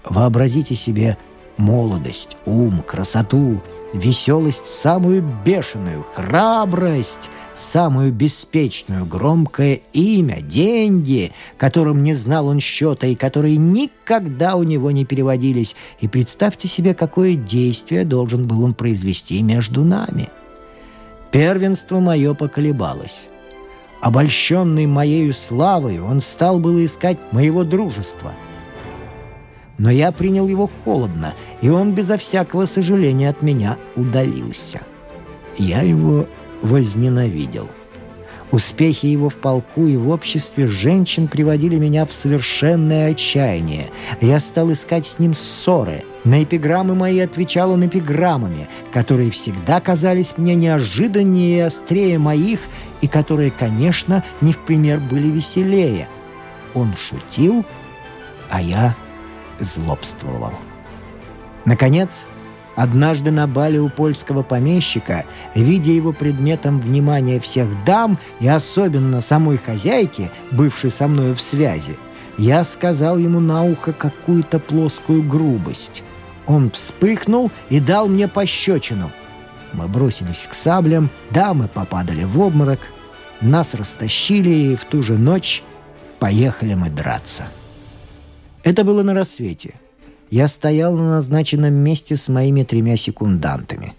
Вообразите 0.05 0.75
себе 0.75 1.19
молодость, 1.59 2.37
ум, 2.47 2.83
красоту, 2.83 3.63
веселость 3.93 4.67
самую 4.67 5.23
бешеную, 5.45 6.05
храбрость— 6.15 7.31
самую 7.55 8.13
беспечную, 8.13 9.07
громкое 9.07 9.81
имя, 9.93 10.41
деньги, 10.41 11.33
которым 11.57 12.03
не 12.03 12.15
знал 12.15 12.49
он 12.49 12.61
счета 12.61 13.07
и 13.07 13.15
которые 13.15 13.57
никогда 13.57 14.57
у 14.57 14.63
него 14.63 14.91
не 14.91 15.05
переводились. 15.05 15.75
И 16.01 16.09
представьте 16.09 16.69
себе, 16.69 16.95
какое 16.95 17.35
действие 17.35 18.05
должен 18.05 18.47
был 18.47 18.63
он 18.65 18.75
произвести 18.75 19.43
между 19.43 19.85
нами. 19.85 20.29
Первенство 21.31 22.01
мое 22.01 22.35
поколебалось. 22.35 23.29
Обольщенный 24.01 24.87
моею 24.87 25.33
славой, 25.33 25.99
он 25.99 26.21
стал 26.21 26.61
было 26.61 26.85
искать 26.85 27.19
моего 27.33 27.65
дружества. 27.65 28.33
Но 29.79 29.91
я 29.91 30.13
принял 30.13 30.47
его 30.47 30.71
холодно, 30.85 31.35
и 31.61 31.69
он 31.69 31.93
безо 31.93 32.17
всякого 32.17 32.67
сожаления 32.67 33.31
от 33.31 33.43
меня 33.43 33.79
удалился. 33.97 34.81
Я 35.57 35.81
его 35.81 36.27
возненавидел. 36.63 37.69
Успехи 38.51 39.07
его 39.07 39.29
в 39.29 39.35
полку 39.35 39.87
и 39.87 39.97
в 39.97 40.11
обществе 40.11 40.69
женщин 40.69 41.27
приводили 41.27 41.77
меня 41.77 42.07
в 42.07 42.13
совершенное 42.13 43.11
отчаяние. 43.11 43.91
Я 44.21 44.39
стал 44.39 44.73
искать 44.73 45.07
с 45.07 45.19
ним 45.19 45.35
ссоры. 45.35 46.05
На 46.23 46.45
эпиграммы 46.45 46.95
мои 46.95 47.19
отвечал 47.19 47.73
он 47.73 47.85
эпиграммами, 47.85 48.69
которые 48.93 49.33
всегда 49.33 49.81
казались 49.81 50.35
мне 50.37 50.55
неожиданнее 50.55 51.59
и 51.59 51.61
острее 51.63 52.19
моих, 52.19 52.61
и 53.01 53.09
которые, 53.09 53.51
конечно, 53.51 54.23
не 54.41 54.53
в 54.53 54.59
пример 54.59 55.01
были 55.01 55.27
веселее. 55.27 56.09
Он 56.75 56.95
шутил, 56.97 57.65
а 58.51 58.63
я 58.63 58.95
злобствовал. 59.59 60.53
Наконец, 61.65 62.25
Однажды 62.76 63.31
на 63.31 63.47
бале 63.47 63.81
у 63.81 63.88
польского 63.88 64.43
помещика, 64.43 65.25
видя 65.54 65.93
его 65.93 66.12
предметом 66.12 66.81
внимания 66.81 67.38
всех 67.38 67.69
дам 67.85 68.19
и 68.40 68.49
особенно 68.49 69.21
самой 69.21 69.59
хозяйки, 69.59 70.31
бывшей 70.50 70.90
со 70.90 71.07
мной 71.07 71.35
в 71.35 71.40
связи, 71.40 71.97
я 72.37 72.64
сказал 72.64 73.19
ему 73.19 73.38
на 73.38 73.64
ухо 73.64 73.93
какую-то 73.93 74.59
плоскую 74.59 75.23
грубость. 75.23 76.02
Он 76.47 76.71
вспыхнул 76.71 77.50
и 77.71 77.78
дал 77.78 78.09
мне 78.09 78.26
пощечину. 78.26 79.11
Мы 79.73 79.87
бросились 79.87 80.47
к 80.49 80.54
саблям, 80.54 81.11
дамы 81.31 81.69
попадали 81.69 82.25
в 82.25 82.40
обморок, 82.40 82.81
нас 83.40 83.75
растащили, 83.75 84.50
и 84.50 84.76
в 84.76 84.85
ту 84.85 85.02
же 85.02 85.16
ночь 85.16 85.62
поехали 86.19 86.75
мы 86.75 86.90
драться. 86.90 87.45
Это 88.64 88.83
было 88.83 89.02
на 89.02 89.14
рассвете— 89.14 89.75
я 90.31 90.49
стоял 90.49 90.97
на 90.97 91.11
назначенном 91.11 91.75
месте 91.75 92.16
с 92.16 92.28
моими 92.28 92.62
тремя 92.64 92.97
секундантами. 92.97 93.95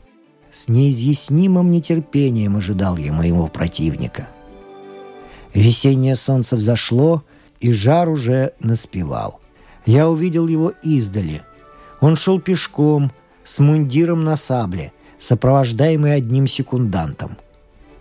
С 0.51 0.67
неизъяснимым 0.67 1.72
нетерпением 1.72 2.58
ожидал 2.58 2.98
я 2.98 3.12
моего 3.12 3.48
противника. 3.48 4.29
Весеннее 5.53 6.15
солнце 6.15 6.55
взошло, 6.55 7.24
и 7.60 7.72
жар 7.72 8.10
уже 8.10 8.53
наспевал. 8.60 9.39
Я 9.86 10.10
увидел 10.10 10.48
его 10.48 10.74
издали. 10.84 11.44
Он 12.01 12.15
шел 12.15 12.39
пешком, 12.39 13.12
с 13.44 13.60
мундиром 13.60 14.24
на 14.24 14.36
сабле, 14.36 14.91
сопровождаемый 15.20 16.15
одним 16.15 16.48
секундантом. 16.48 17.38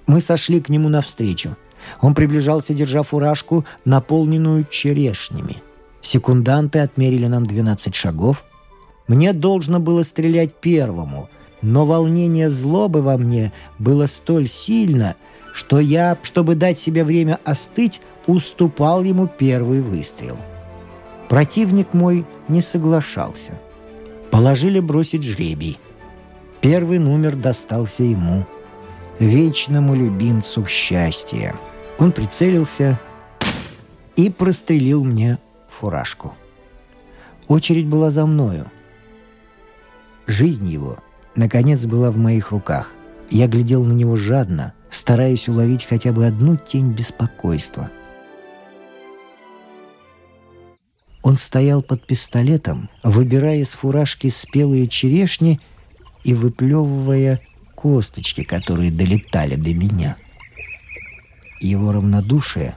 Мы 0.06 0.20
сошли 0.20 0.60
к 0.60 0.68
нему 0.68 0.88
навстречу. 0.88 1.56
Он 2.00 2.14
приближался, 2.14 2.74
держа 2.74 3.02
фуражку, 3.02 3.64
наполненную 3.84 4.66
черешнями– 4.70 5.58
Секунданты 6.04 6.80
отмерили 6.80 7.26
нам 7.26 7.46
12 7.46 7.94
шагов. 7.94 8.44
Мне 9.08 9.32
должно 9.32 9.80
было 9.80 10.02
стрелять 10.02 10.54
первому, 10.54 11.30
но 11.62 11.86
волнение 11.86 12.50
злобы 12.50 13.00
во 13.00 13.16
мне 13.16 13.52
было 13.78 14.04
столь 14.04 14.46
сильно, 14.46 15.16
что 15.54 15.80
я, 15.80 16.18
чтобы 16.22 16.56
дать 16.56 16.78
себе 16.78 17.04
время 17.04 17.40
остыть, 17.44 18.02
уступал 18.26 19.02
ему 19.02 19.26
первый 19.26 19.80
выстрел. 19.80 20.36
Противник 21.30 21.94
мой 21.94 22.26
не 22.48 22.60
соглашался. 22.60 23.52
Положили 24.30 24.80
бросить 24.80 25.22
жребий. 25.22 25.78
Первый 26.60 26.98
номер 26.98 27.34
достался 27.34 28.02
ему, 28.02 28.44
вечному 29.18 29.94
любимцу 29.94 30.66
счастья. 30.66 31.54
Он 31.98 32.12
прицелился 32.12 33.00
и 34.16 34.28
прострелил 34.28 35.02
мне 35.02 35.38
фуражку. 35.74 36.34
Очередь 37.48 37.86
была 37.86 38.10
за 38.10 38.24
мною. 38.24 38.70
Жизнь 40.26 40.68
его, 40.68 40.98
наконец, 41.34 41.84
была 41.84 42.10
в 42.10 42.16
моих 42.16 42.50
руках. 42.50 42.90
Я 43.30 43.46
глядел 43.48 43.84
на 43.84 43.92
него 43.92 44.16
жадно, 44.16 44.72
стараясь 44.90 45.48
уловить 45.48 45.84
хотя 45.84 46.12
бы 46.12 46.26
одну 46.26 46.56
тень 46.56 46.92
беспокойства. 46.92 47.90
Он 51.22 51.36
стоял 51.36 51.82
под 51.82 52.06
пистолетом, 52.06 52.90
выбирая 53.02 53.58
из 53.58 53.72
фуражки 53.72 54.28
спелые 54.28 54.88
черешни 54.88 55.60
и 56.22 56.34
выплевывая 56.34 57.40
косточки, 57.74 58.44
которые 58.44 58.90
долетали 58.90 59.56
до 59.56 59.72
меня. 59.74 60.16
Его 61.60 61.92
равнодушие 61.92 62.76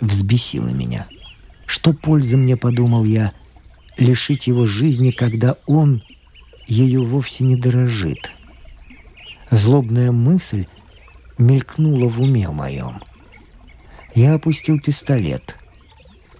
взбесило 0.00 0.68
меня— 0.68 1.06
что 1.66 1.92
пользы 1.92 2.36
мне, 2.36 2.56
подумал 2.56 3.04
я, 3.04 3.32
лишить 3.98 4.46
его 4.46 4.66
жизни, 4.66 5.10
когда 5.10 5.56
он 5.66 6.02
ее 6.66 7.04
вовсе 7.04 7.44
не 7.44 7.56
дорожит? 7.56 8.30
Злобная 9.50 10.12
мысль 10.12 10.66
мелькнула 11.38 12.08
в 12.08 12.20
уме 12.20 12.48
моем. 12.48 13.02
Я 14.14 14.34
опустил 14.34 14.80
пистолет. 14.80 15.56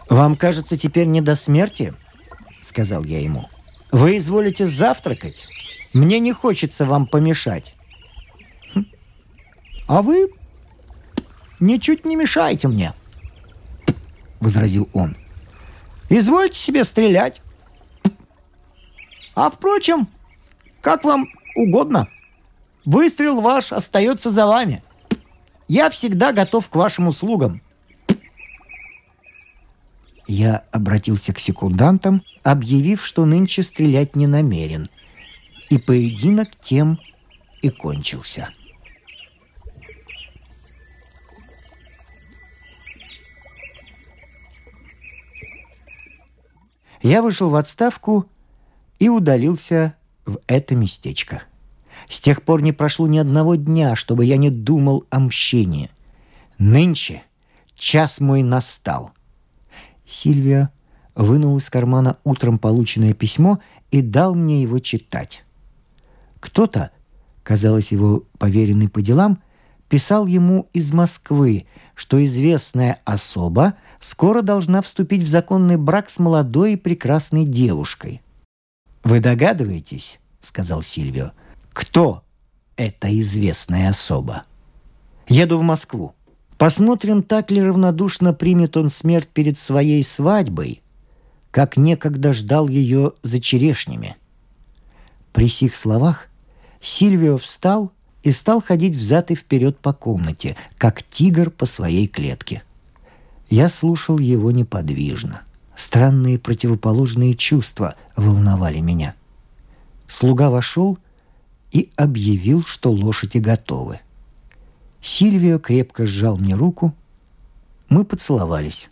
«Вам 0.08 0.36
кажется 0.36 0.78
теперь 0.78 1.06
не 1.06 1.20
до 1.20 1.34
смерти?»— 1.34 1.92
сказал 2.62 3.04
я 3.04 3.20
ему. 3.20 3.48
«Вы 3.90 4.18
изволите 4.18 4.66
завтракать? 4.66 5.46
Мне 5.92 6.20
не 6.20 6.32
хочется 6.32 6.84
вам 6.84 7.06
помешать». 7.06 7.74
«Хм. 8.72 8.86
«А 9.88 10.02
вы 10.02 10.30
ничуть 11.58 12.04
не 12.04 12.14
мешаете 12.14 12.68
мне»,—— 12.68 12.94
возразил 14.46 14.88
он. 14.92 15.16
«Извольте 16.08 16.56
себе 16.56 16.84
стрелять. 16.84 17.42
А, 19.34 19.50
впрочем, 19.50 20.06
как 20.80 21.02
вам 21.02 21.28
угодно. 21.56 22.08
Выстрел 22.84 23.40
ваш 23.40 23.72
остается 23.72 24.30
за 24.30 24.46
вами. 24.46 24.84
Я 25.66 25.90
всегда 25.90 26.32
готов 26.32 26.68
к 26.68 26.76
вашим 26.76 27.08
услугам». 27.08 27.60
Я 30.28 30.62
обратился 30.70 31.32
к 31.32 31.40
секундантам, 31.40 32.22
объявив, 32.44 33.04
что 33.04 33.24
нынче 33.24 33.64
стрелять 33.64 34.14
не 34.14 34.28
намерен. 34.28 34.88
И 35.70 35.78
поединок 35.78 36.50
тем 36.62 37.00
и 37.62 37.68
кончился. 37.70 38.50
Я 47.06 47.22
вышел 47.22 47.50
в 47.50 47.54
отставку 47.54 48.26
и 48.98 49.08
удалился 49.08 49.94
в 50.24 50.40
это 50.48 50.74
местечко. 50.74 51.44
С 52.08 52.20
тех 52.20 52.42
пор 52.42 52.62
не 52.62 52.72
прошло 52.72 53.06
ни 53.06 53.16
одного 53.16 53.54
дня, 53.54 53.94
чтобы 53.94 54.24
я 54.24 54.36
не 54.36 54.50
думал 54.50 55.04
о 55.10 55.20
мщении. 55.20 55.88
Нынче 56.58 57.22
час 57.76 58.18
мой 58.18 58.42
настал. 58.42 59.12
Сильвия 60.04 60.70
вынул 61.14 61.56
из 61.58 61.70
кармана 61.70 62.16
утром 62.24 62.58
полученное 62.58 63.14
письмо 63.14 63.60
и 63.92 64.02
дал 64.02 64.34
мне 64.34 64.62
его 64.62 64.80
читать. 64.80 65.44
Кто-то, 66.40 66.90
казалось 67.44 67.92
его 67.92 68.24
поверенный 68.36 68.88
по 68.88 69.00
делам, 69.00 69.40
писал 69.88 70.26
ему 70.26 70.68
из 70.72 70.92
Москвы, 70.92 71.66
что 71.96 72.22
известная 72.24 73.00
особа 73.04 73.74
скоро 74.00 74.42
должна 74.42 74.82
вступить 74.82 75.22
в 75.22 75.28
законный 75.28 75.78
брак 75.78 76.10
с 76.10 76.20
молодой 76.20 76.74
и 76.74 76.76
прекрасной 76.76 77.44
девушкой. 77.44 78.22
«Вы 79.02 79.20
догадываетесь,— 79.20 80.20
сказал 80.40 80.82
Сильвио,— 80.82 81.32
кто 81.72 82.22
эта 82.76 83.08
известная 83.18 83.88
особа? 83.88 84.44
Еду 85.26 85.58
в 85.58 85.62
Москву. 85.62 86.14
Посмотрим, 86.58 87.22
так 87.22 87.50
ли 87.50 87.62
равнодушно 87.62 88.34
примет 88.34 88.76
он 88.76 88.90
смерть 88.90 89.28
перед 89.28 89.58
своей 89.58 90.02
свадьбой, 90.02 90.82
как 91.50 91.78
некогда 91.78 92.34
ждал 92.34 92.68
ее 92.68 93.12
за 93.22 93.40
черешнями». 93.40 94.16
При 95.32 95.48
сих 95.48 95.74
словах 95.74 96.28
Сильвио 96.80 97.38
встал 97.38 97.92
и 98.26 98.32
стал 98.32 98.60
ходить 98.60 98.96
взад 98.96 99.30
и 99.30 99.36
вперед 99.36 99.78
по 99.78 99.92
комнате, 99.92 100.56
как 100.78 101.04
тигр 101.04 101.48
по 101.48 101.64
своей 101.64 102.08
клетке. 102.08 102.64
Я 103.48 103.68
слушал 103.68 104.18
его 104.18 104.50
неподвижно. 104.50 105.42
Странные 105.76 106.36
противоположные 106.36 107.36
чувства 107.36 107.94
волновали 108.16 108.80
меня. 108.80 109.14
Слуга 110.08 110.50
вошел 110.50 110.98
и 111.70 111.88
объявил, 111.94 112.64
что 112.64 112.90
лошади 112.90 113.38
готовы. 113.38 114.00
Сильвио 115.00 115.60
крепко 115.60 116.04
сжал 116.04 116.36
мне 116.36 116.56
руку. 116.56 116.96
Мы 117.88 118.04
поцеловались. 118.04 118.88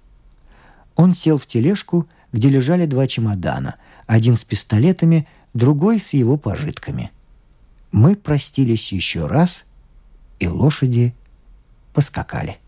Он 0.94 1.12
сел 1.12 1.38
в 1.38 1.46
тележку, 1.46 2.06
где 2.32 2.48
лежали 2.48 2.86
два 2.86 3.08
чемодана, 3.08 3.74
один 4.06 4.36
с 4.36 4.44
пистолетами, 4.44 5.26
другой 5.54 5.98
с 5.98 6.12
его 6.12 6.36
пожитками— 6.36 7.10
мы 7.94 8.16
простились 8.16 8.90
еще 8.90 9.28
раз, 9.28 9.62
и 10.40 10.48
лошади 10.48 11.14
поскакали. 11.92 12.58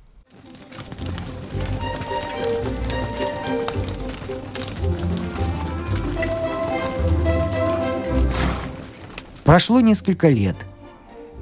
Прошло 9.43 9.81
несколько 9.81 10.29
лет. 10.29 10.65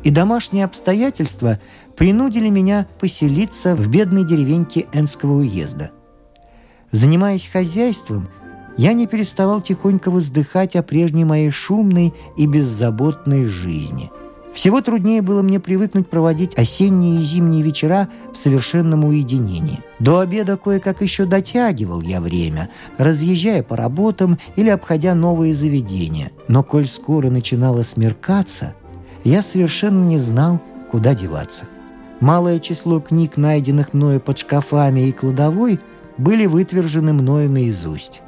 И 0.02 0.08
домашние 0.08 0.64
обстоятельства 0.64 1.60
принудили 1.94 2.48
меня 2.48 2.88
поселиться 2.98 3.76
в 3.76 3.86
бедной 3.88 4.24
деревеньке 4.24 4.86
Энского 4.94 5.40
уезда. 5.40 5.90
Занимаясь 6.90 7.46
хозяйством, 7.46 8.30
я 8.76 8.92
не 8.92 9.06
переставал 9.06 9.60
тихонько 9.60 10.10
воздыхать 10.10 10.76
о 10.76 10.82
прежней 10.82 11.24
моей 11.24 11.50
шумной 11.50 12.14
и 12.36 12.46
беззаботной 12.46 13.46
жизни– 13.46 14.10
всего 14.54 14.80
труднее 14.80 15.20
было 15.20 15.42
мне 15.42 15.58
привыкнуть 15.58 16.06
проводить 16.06 16.56
осенние 16.56 17.20
и 17.20 17.24
зимние 17.24 17.60
вечера 17.60 18.08
в 18.32 18.38
совершенном 18.38 19.04
уединении. 19.04 19.80
До 19.98 20.20
обеда 20.20 20.56
кое-как 20.56 21.02
еще 21.02 21.24
дотягивал 21.24 22.00
я 22.00 22.20
время, 22.20 22.70
разъезжая 22.96 23.64
по 23.64 23.76
работам 23.76 24.38
или 24.54 24.70
обходя 24.70 25.16
новые 25.16 25.54
заведения. 25.54 26.30
Но 26.46 26.62
коль 26.62 26.86
скоро 26.86 27.30
начинало 27.30 27.82
смеркаться, 27.82 28.76
я 29.24 29.42
совершенно 29.42 30.04
не 30.04 30.18
знал, 30.18 30.60
куда 30.88 31.14
деваться. 31.16 31.64
Малое 32.20 32.60
число 32.60 33.00
книг, 33.00 33.36
найденных 33.36 33.92
мною 33.92 34.20
под 34.20 34.38
шкафами 34.38 35.08
и 35.08 35.12
кладовой, 35.12 35.80
были 36.16 36.46
вытвержены 36.46 37.12
мною 37.12 37.50
наизусть. 37.50 38.22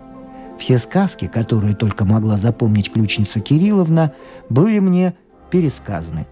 Все 0.58 0.78
сказки, 0.78 1.26
которые 1.26 1.74
только 1.74 2.04
могла 2.04 2.38
запомнить 2.38 2.90
ключница 2.90 3.40
Кирилловна, 3.40 4.14
были 4.48 4.78
мне 4.78 5.14
пересказаны. 5.50 6.26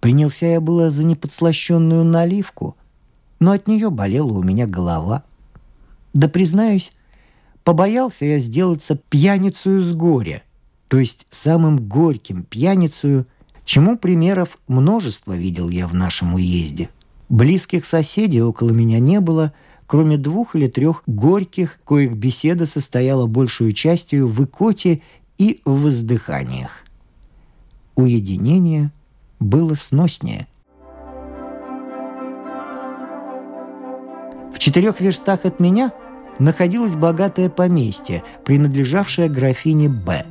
Принялся 0.00 0.46
я 0.46 0.60
было 0.60 0.90
за 0.90 1.04
неподслащенную 1.04 2.04
наливку, 2.04 2.76
но 3.40 3.52
от 3.52 3.66
нее 3.66 3.90
болела 3.90 4.32
у 4.32 4.42
меня 4.42 4.66
голова. 4.66 5.24
Да, 6.12 6.28
признаюсь, 6.28 6.92
побоялся 7.64 8.24
я 8.24 8.38
сделаться 8.38 8.96
пьяницею 8.96 9.82
с 9.82 9.92
горя, 9.94 10.42
то 10.88 10.98
есть 10.98 11.26
самым 11.30 11.88
горьким 11.88 12.44
пьяницею, 12.44 13.26
чему 13.64 13.96
примеров 13.96 14.58
множество 14.68 15.32
видел 15.34 15.68
я 15.68 15.88
в 15.88 15.94
нашем 15.94 16.34
уезде. 16.34 16.90
Близких 17.28 17.84
соседей 17.84 18.42
около 18.42 18.70
меня 18.70 18.98
не 19.00 19.20
было, 19.20 19.52
кроме 19.94 20.16
двух 20.16 20.56
или 20.56 20.66
трех 20.66 21.04
горьких, 21.06 21.78
коих 21.84 22.14
беседа 22.14 22.66
состояла 22.66 23.28
большую 23.28 23.70
частью 23.70 24.26
в 24.26 24.44
икоте 24.44 25.02
и 25.38 25.60
в 25.64 25.82
воздыханиях 25.82 26.84
уединение 27.94 28.90
было 29.38 29.74
сноснее. 29.74 30.48
В 34.52 34.58
четырех 34.58 35.00
верстах 35.00 35.44
от 35.44 35.60
меня 35.60 35.92
находилось 36.40 36.96
богатое 36.96 37.48
поместье, 37.48 38.24
принадлежавшее 38.44 39.28
графине 39.28 39.88
Б. 39.88 40.26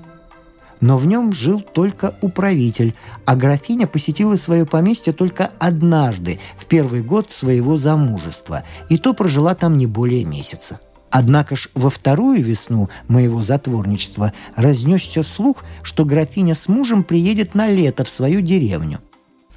Но 0.84 0.98
в 0.98 1.08
нем 1.08 1.32
жил 1.32 1.62
только 1.62 2.18
управитель, 2.20 2.94
а 3.24 3.38
графиня 3.38 3.88
посетила 3.88 4.36
свое 4.36 4.66
поместье 4.66 5.14
только 5.14 5.50
однажды, 5.58 6.42
в 6.58 6.66
первый 6.66 7.02
год 7.02 7.32
своего 7.32 7.78
замужества, 7.78 8.66
и 8.90 8.98
то 8.98 9.14
прожила 9.14 9.56
там 9.56 9.78
не 9.78 9.88
более 9.88 10.26
месяца. 10.26 10.82
Однако 11.10 11.56
ж 11.56 11.70
во 11.74 11.90
вторую 11.90 12.44
весну 12.44 12.90
моего 13.08 13.42
затворничества 13.44 14.34
разнесся 14.58 15.24
слух, 15.24 15.64
что 15.84 16.04
графиня 16.04 16.54
с 16.54 16.68
мужем 16.68 17.06
приедет 17.06 17.56
на 17.56 17.70
лето 17.70 18.04
в 18.04 18.10
свою 18.10 18.42
деревню. 18.42 19.00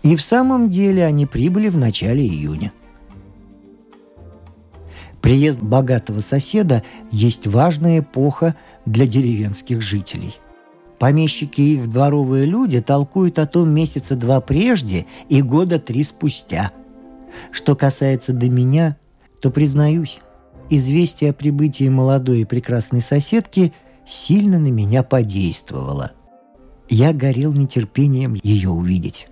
И 0.04 0.14
в 0.14 0.22
самом 0.22 0.70
деле 0.70 1.04
они 1.04 1.26
прибыли 1.26 1.68
в 1.70 1.76
начале 1.76 2.24
июня. 2.24 2.72
Приезд 5.20 5.58
богатого 5.58 6.20
соседа 6.20 6.84
есть 7.10 7.48
важная 7.48 7.98
эпоха 7.98 8.54
для 8.84 9.06
деревенских 9.06 9.82
жителей. 9.82 10.36
Помещики 10.98 11.60
и 11.60 11.74
их 11.74 11.90
дворовые 11.90 12.46
люди 12.46 12.80
толкуют 12.80 13.38
о 13.38 13.46
том 13.46 13.70
месяца 13.70 14.16
два 14.16 14.40
прежде 14.40 15.06
и 15.28 15.42
года 15.42 15.78
три 15.78 16.02
спустя. 16.04 16.72
Что 17.52 17.76
касается 17.76 18.32
до 18.32 18.48
меня, 18.48 18.96
то 19.42 19.50
признаюсь, 19.50 20.20
известие 20.70 21.30
о 21.30 21.34
прибытии 21.34 21.88
молодой 21.88 22.40
и 22.40 22.44
прекрасной 22.44 23.02
соседки 23.02 23.74
сильно 24.06 24.58
на 24.58 24.68
меня 24.68 25.02
подействовало. 25.02 26.12
Я 26.88 27.12
горел 27.12 27.52
нетерпением 27.52 28.38
ее 28.42 28.70
увидеть. 28.70 29.28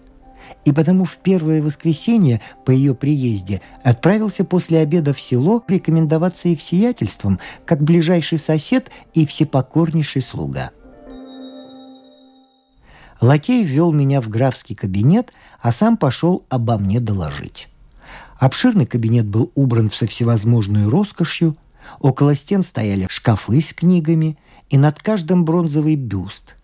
И 0.67 0.73
потому 0.73 1.05
в 1.05 1.17
первое 1.17 1.63
воскресенье 1.63 2.41
по 2.65 2.71
ее 2.71 2.95
приезде 2.95 3.63
отправился 3.83 4.45
после 4.45 4.79
обеда 4.79 5.13
в 5.15 5.21
село 5.21 5.63
рекомендоваться 5.67 6.49
их 6.49 6.61
сиятельством 6.61 7.39
как 7.65 7.83
ближайший 7.83 8.39
сосед 8.39 8.91
и 9.15 9.25
всепокорнейший 9.25 10.23
слуга. 10.23 10.73
Лакей 13.21 13.65
ввел 13.65 13.93
меня 13.93 14.21
в 14.21 14.29
графский 14.29 14.75
кабинет, 14.75 15.33
а 15.61 15.73
сам 15.73 15.97
пошел 15.97 16.45
обо 16.49 16.79
мне 16.79 17.01
доложить. 17.01 17.69
Обширный 18.39 18.87
кабинет 18.87 19.27
был 19.27 19.51
убран 19.55 19.91
со 19.91 20.07
всевозможной 20.07 20.89
роскошью, 20.89 21.57
около 22.01 22.35
стен 22.35 22.63
стояли 22.63 23.07
шкафы 23.11 23.61
с 23.61 23.73
книгами, 23.73 24.39
и 24.71 24.79
над 24.79 25.01
каждым 25.01 25.45
бронзовый 25.45 25.95
бюст. 25.95 26.57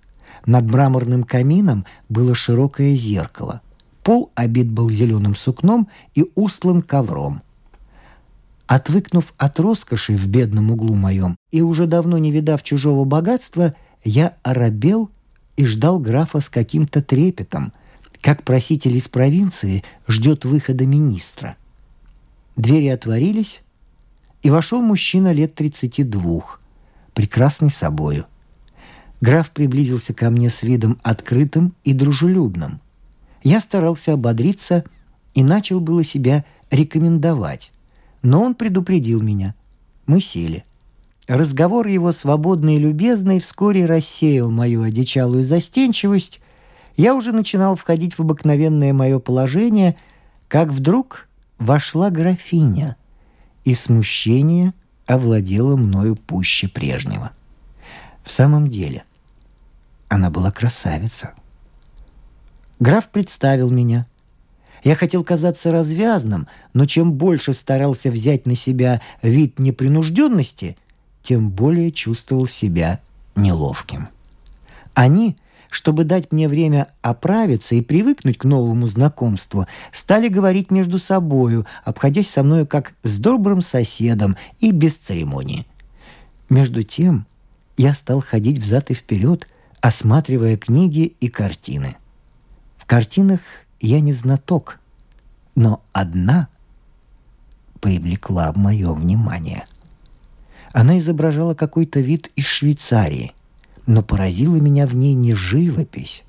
Над 0.46 0.64
мраморным 0.64 1.22
камином 1.22 1.84
было 2.08 2.34
широкое 2.34 2.96
зеркало. 2.96 3.60
Пол 4.02 4.30
обит 4.34 4.70
был 4.70 4.88
зеленым 4.88 5.36
сукном 5.36 5.88
и 6.14 6.24
устлан 6.34 6.82
ковром. 6.82 7.42
Отвыкнув 8.66 9.34
от 9.36 9.60
роскоши 9.60 10.16
в 10.16 10.26
бедном 10.28 10.70
углу 10.70 10.94
моем 10.94 11.36
и 11.50 11.60
уже 11.60 11.86
давно 11.86 12.18
не 12.18 12.30
видав 12.30 12.62
чужого 12.62 13.04
богатства, 13.04 13.74
я 14.04 14.36
оробел 14.42 15.10
и 15.60 15.64
ждал 15.66 15.98
графа 15.98 16.40
с 16.40 16.48
каким-то 16.48 17.02
трепетом, 17.02 17.74
как 18.22 18.44
проситель 18.44 18.96
из 18.96 19.08
провинции 19.08 19.84
ждет 20.08 20.46
выхода 20.46 20.86
министра. 20.86 21.56
Двери 22.56 22.86
отворились, 22.86 23.60
и 24.40 24.48
вошел 24.48 24.80
мужчина 24.80 25.32
лет 25.32 25.54
тридцати 25.54 26.02
двух, 26.02 26.62
прекрасный 27.12 27.68
собою. 27.68 28.24
Граф 29.20 29.50
приблизился 29.50 30.14
ко 30.14 30.30
мне 30.30 30.48
с 30.48 30.62
видом 30.62 30.98
открытым 31.02 31.74
и 31.84 31.92
дружелюбным. 31.92 32.80
Я 33.42 33.60
старался 33.60 34.14
ободриться 34.14 34.84
и 35.34 35.42
начал 35.42 35.78
было 35.78 36.04
себя 36.04 36.46
рекомендовать, 36.70 37.70
но 38.22 38.42
он 38.42 38.54
предупредил 38.54 39.20
меня. 39.20 39.54
Мы 40.06 40.22
сели. 40.22 40.64
Разговор 41.30 41.86
его 41.86 42.10
свободный 42.10 42.74
и 42.74 42.80
любезный 42.80 43.38
вскоре 43.38 43.86
рассеял 43.86 44.50
мою 44.50 44.82
одичалую 44.82 45.44
застенчивость. 45.44 46.40
Я 46.96 47.14
уже 47.14 47.30
начинал 47.30 47.76
входить 47.76 48.18
в 48.18 48.22
обыкновенное 48.22 48.92
мое 48.92 49.20
положение, 49.20 49.96
как 50.48 50.70
вдруг 50.70 51.28
вошла 51.60 52.10
графиня, 52.10 52.96
и 53.64 53.74
смущение 53.74 54.74
овладело 55.06 55.76
мною 55.76 56.16
пуще 56.16 56.66
прежнего. 56.66 57.30
В 58.24 58.32
самом 58.32 58.66
деле, 58.66 59.04
она 60.08 60.30
была 60.30 60.50
красавица. 60.50 61.34
Граф 62.80 63.08
представил 63.08 63.70
меня. 63.70 64.08
Я 64.82 64.96
хотел 64.96 65.22
казаться 65.22 65.70
развязным, 65.70 66.48
но 66.72 66.86
чем 66.86 67.12
больше 67.12 67.52
старался 67.52 68.10
взять 68.10 68.46
на 68.46 68.56
себя 68.56 69.00
вид 69.22 69.60
непринужденности, 69.60 70.76
тем 71.22 71.50
более 71.50 71.92
чувствовал 71.92 72.46
себя 72.46 73.00
неловким. 73.34 74.08
Они— 74.94 75.36
чтобы 75.70 76.04
дать 76.04 76.32
мне 76.32 76.48
время 76.48 76.88
оправиться 77.00 77.76
и 77.76 77.80
привыкнуть 77.80 78.36
к 78.36 78.44
новому 78.44 78.88
знакомству, 78.88 79.66
стали 79.92 80.28
говорить 80.28 80.70
между 80.70 80.98
собою, 80.98 81.64
обходясь 81.84 82.28
со 82.28 82.42
мною 82.42 82.66
как 82.66 82.94
с 83.04 83.18
добрым 83.18 83.62
соседом 83.62 84.36
и 84.58 84.72
без 84.72 84.96
церемонии. 84.96 85.66
Между 86.48 86.82
тем 86.82 87.26
я 87.76 87.94
стал 87.94 88.20
ходить 88.20 88.58
взад 88.58 88.90
и 88.90 88.94
вперед, 88.94 89.48
осматривая 89.80 90.56
книги 90.56 91.14
и 91.20 91.28
картины. 91.28 91.96
В 92.76 92.84
картинах 92.84 93.40
я 93.80 94.00
не 94.00 94.12
знаток, 94.12 94.80
но 95.54 95.80
одна 95.92 96.48
привлекла 97.80 98.52
мое 98.54 98.92
внимание. 98.92 99.66
Она 100.72 100.98
изображала 100.98 101.54
какой-то 101.54 102.00
вид 102.00 102.30
из 102.36 102.46
Швейцарии– 102.46 103.32
но 103.90 104.04
поразила 104.04 104.54
меня 104.54 104.86
в 104.86 104.94
ней 104.94 105.14
не 105.14 105.34
живопись, 105.34 106.22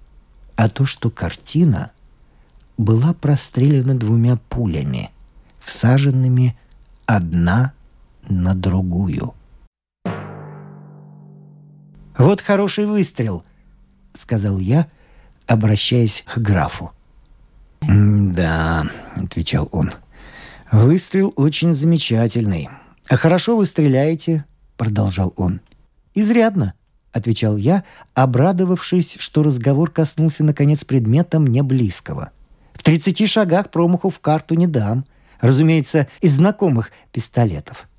а 0.56 0.68
то, 0.68 0.86
что 0.86 1.12
картина 1.12 1.92
была 2.76 3.14
прострелена 3.14 3.94
двумя 3.94 4.38
пулями, 4.50 5.12
всаженными 5.60 6.58
одна 7.06 7.74
на 8.28 8.56
другую. 8.56 9.36
«Вот 12.18 12.42
хороший 12.42 12.88
выстрел»,— 12.88 13.44
сказал 14.14 14.58
я, 14.58 14.88
обращаясь 15.46 16.24
к 16.26 16.40
графу. 16.40 16.92
«Да»,— 17.82 18.86
отвечал 19.18 19.70
он,— 19.72 19.92
«выстрел 20.72 21.32
очень 21.36 21.76
замечательный. 21.76 22.70
А 23.12 23.18
хорошо 23.18 23.58
вы 23.58 23.66
стреляете»,— 23.66 24.46
продолжал 24.78 25.34
он. 25.36 25.60
«Изрядно»,— 26.16 26.76
отвечал 27.12 27.58
я, 27.58 27.84
обрадовавшись, 28.14 29.18
что 29.20 29.44
разговор 29.44 29.92
коснулся, 29.92 30.46
наконец, 30.46 30.86
предмета 30.86 31.40
мне 31.40 31.62
близкого. 31.62 32.32
В 32.74 32.84
30 32.84 33.28
шагах 33.28 33.70
промаху 33.70 34.10
в 34.10 34.20
карту 34.20 34.56
не 34.56 34.66
дам. 34.66 35.04
Разумеется, 35.42 36.08
из 36.22 36.36
знакомых 36.36 36.92
пистолетов. 37.12 37.90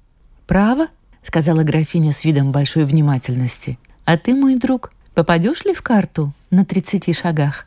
«Право?»— 0.47 0.87
сказала 1.23 1.63
графиня 1.63 2.15
с 2.15 2.25
видом 2.25 2.51
большой 2.51 2.87
внимательности. 2.87 3.79
«А 4.07 4.17
ты, 4.17 4.35
мой 4.35 4.57
друг, 4.57 4.95
попадешь 5.15 5.67
ли 5.67 5.75
в 5.75 5.83
карту 5.83 6.33
на 6.51 6.65
30 6.65 7.15
шагах?» 7.15 7.67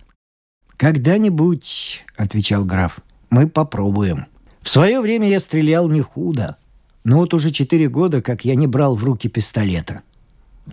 «Когда-нибудь»,— 0.77 2.05
отвечал 2.17 2.65
граф,— 2.65 3.01
«мы 3.29 3.47
попробуем. 3.47 4.25
В 4.63 4.69
свое 4.69 4.99
время 4.99 5.29
я 5.29 5.39
стрелял 5.39 5.88
не 5.89 6.01
худо, 6.01 6.58
но 7.05 7.19
вот 7.19 7.33
уже 7.33 7.51
четыре 7.51 7.87
года, 7.87 8.21
как 8.21 8.43
я 8.43 8.55
не 8.55 8.67
брал 8.67 8.95
в 8.95 9.03
руки 9.05 9.29
пистолета». 9.29 10.01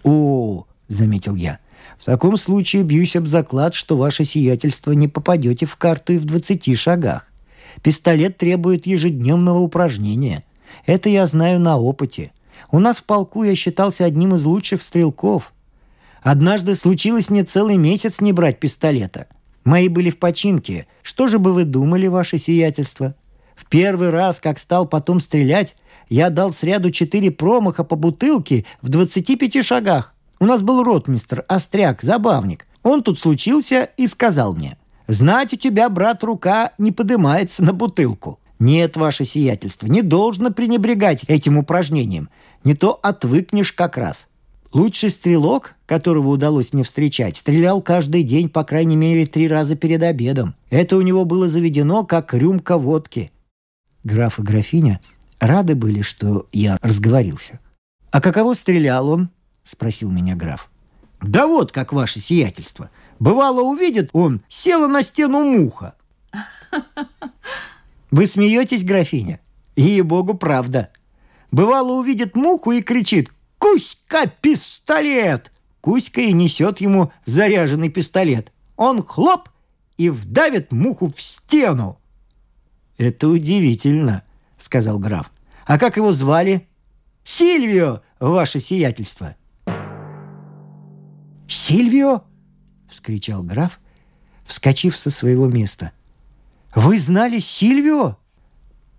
«О,— 0.03 0.66
заметил 0.88 1.37
я,— 1.37 1.61
в 1.99 2.05
таком 2.05 2.37
случае 2.37 2.83
бьюсь 2.83 3.14
об 3.14 3.29
заклад, 3.29 3.75
что 3.75 3.97
ваше 3.97 4.25
сиятельство 4.25 4.90
не 4.90 5.07
попадете 5.07 5.64
в 5.64 5.77
карту 5.77 6.14
и 6.14 6.18
в 6.18 6.25
двадцати 6.25 6.75
шагах. 6.75 7.29
Пистолет 7.85 8.37
требует 8.38 8.87
ежедневного 8.87 9.61
упражнения. 9.61 10.42
Это 10.87 11.09
я 11.09 11.29
знаю 11.29 11.61
на 11.61 11.79
опыте. 11.79 12.33
У 12.73 12.81
нас 12.81 12.99
в 12.99 13.05
полку 13.05 13.45
я 13.45 13.55
считался 13.55 14.05
одним 14.05 14.35
из 14.35 14.45
лучших 14.45 14.83
стрелков. 14.83 15.53
Однажды 16.23 16.75
случилось 16.75 17.31
мне 17.31 17.45
целый 17.45 17.77
месяц 17.77 18.21
не 18.21 18.33
брать 18.33 18.59
пистолета— 18.59 19.29
Мои 19.64 19.88
были 19.88 20.11
в 20.11 20.18
починке. 20.18 20.87
Что 21.03 21.29
же 21.29 21.38
бы 21.38 21.53
вы 21.53 21.64
думали, 21.64 22.07
ваше 22.07 22.38
сиятельство? 22.38 23.14
В 23.55 23.66
первый 23.68 24.11
раз, 24.11 24.40
как 24.40 24.59
стал 24.59 24.87
потом 24.87 25.21
стрелять, 25.21 25.77
я 26.12 26.29
дал 26.29 26.53
сряду 26.53 26.90
четыре 26.90 27.31
промаха 27.31 27.85
по 27.85 27.96
бутылке 27.96 28.66
в 28.83 28.90
25 28.90 29.64
шагах. 29.64 30.12
У 30.40 30.44
нас 30.44 30.61
был 30.61 30.85
ротмистр, 30.85 31.42
остряк, 31.48 32.03
забавник. 32.03 32.66
Он 32.83 33.03
тут 33.03 33.18
случился 33.18 33.88
и 33.96 34.07
сказал 34.07 34.55
мне, 34.55 34.77
«Знать 35.09 35.55
у 35.55 35.57
тебя, 35.57 35.88
брат, 35.88 36.22
рука 36.22 36.72
не 36.77 36.92
поднимается 36.92 37.64
на 37.64 37.72
бутылку». 37.72 38.38
Нет, 38.59 38.98
ваше 38.98 39.25
сиятельство, 39.25 39.87
не 39.87 40.03
должно 40.03 40.51
пренебрегать 40.51 41.25
этим 41.29 41.57
упражнением. 41.57 42.29
Не 42.62 42.75
то 42.75 43.01
отвыкнешь 43.03 43.72
как 43.72 43.96
раз. 43.96 44.29
Лучший 44.72 45.09
стрелок, 45.09 45.77
которого 45.87 46.29
удалось 46.29 46.75
мне 46.75 46.83
встречать, 46.83 47.38
стрелял 47.38 47.81
каждый 47.81 48.22
день, 48.22 48.51
по 48.51 48.64
крайней 48.64 48.96
мере, 48.96 49.25
три 49.25 49.48
раза 49.48 49.77
перед 49.77 50.03
обедом. 50.03 50.57
Это 50.68 50.96
у 50.98 51.01
него 51.01 51.25
было 51.25 51.48
заведено, 51.48 52.05
как 52.05 52.35
рюмка 52.35 52.77
водки. 52.77 53.33
Граф 54.05 54.38
и 54.38 54.42
графиня 54.42 55.01
рады 55.43 55.75
были, 55.75 56.03
что 56.03 56.49
я 56.53 56.79
разговорился. 56.81 57.61
«А 58.11 58.21
каково 58.21 58.55
стрелял 58.55 59.09
он?»— 59.09 59.31
спросил 59.65 60.11
меня 60.11 60.37
граф. 60.37 60.71
«Да 61.21 61.47
вот, 61.47 61.73
как 61.73 61.93
ваше 61.93 62.21
сиятельство. 62.21 62.91
Бывало, 63.19 63.61
увидит 63.63 64.11
он, 64.13 64.43
села 64.49 64.87
на 64.87 65.03
стену 65.03 65.43
муха». 65.43 65.95
«Вы 68.11 68.27
смеетесь, 68.27 68.85
графиня? 68.85 69.41
Ей-богу, 69.75 70.35
правда. 70.35 70.91
Бывало, 71.51 71.93
увидит 71.93 72.37
муху 72.37 72.73
и 72.73 72.83
кричит 72.83 73.31
«Кузька, 73.59 74.31
пистолет!» 74.41 75.51
Кузька 75.81 76.21
и 76.21 76.33
несет 76.33 76.81
ему 76.81 77.13
заряженный 77.25 77.89
пистолет. 77.89 78.53
Он 78.77 79.03
хлоп 79.03 79.49
и 79.97 80.11
вдавит 80.11 80.71
муху 80.71 81.13
в 81.13 81.21
стену. 81.21 81.99
«Это 82.99 83.27
удивительно»,— 83.27 84.23
сказал 84.59 84.99
граф. 85.01 85.32
«А 85.66 85.79
как 85.79 85.96
его 85.96 86.12
звали?» 86.12 86.68
«Сильвио, 87.25 88.03
ваше 88.18 88.61
сиятельство». 88.61 89.37
«Сильвио?»— 91.48 92.22
вскричал 92.88 93.42
граф, 93.42 93.79
вскочив 94.44 94.96
со 94.96 95.11
своего 95.11 95.46
места. 95.46 95.92
«Вы 96.75 96.98
знали 96.98 97.38
Сильвио?» 97.38 98.16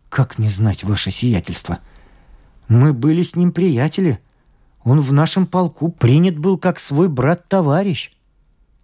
«Как 0.10 0.38
не 0.38 0.49
знать 0.49 0.84
ваше 0.84 1.12
сиятельство? 1.12 1.80
Мы 2.67 2.93
были 2.93 3.23
с 3.23 3.36
ним 3.36 3.52
приятели. 3.52 4.19
Он 4.84 5.02
в 5.02 5.12
нашем 5.12 5.47
полку 5.47 5.89
принят 5.89 6.38
был 6.38 6.58
как 6.58 6.80
свой 6.80 7.10
брат-товарищ. 7.10 8.12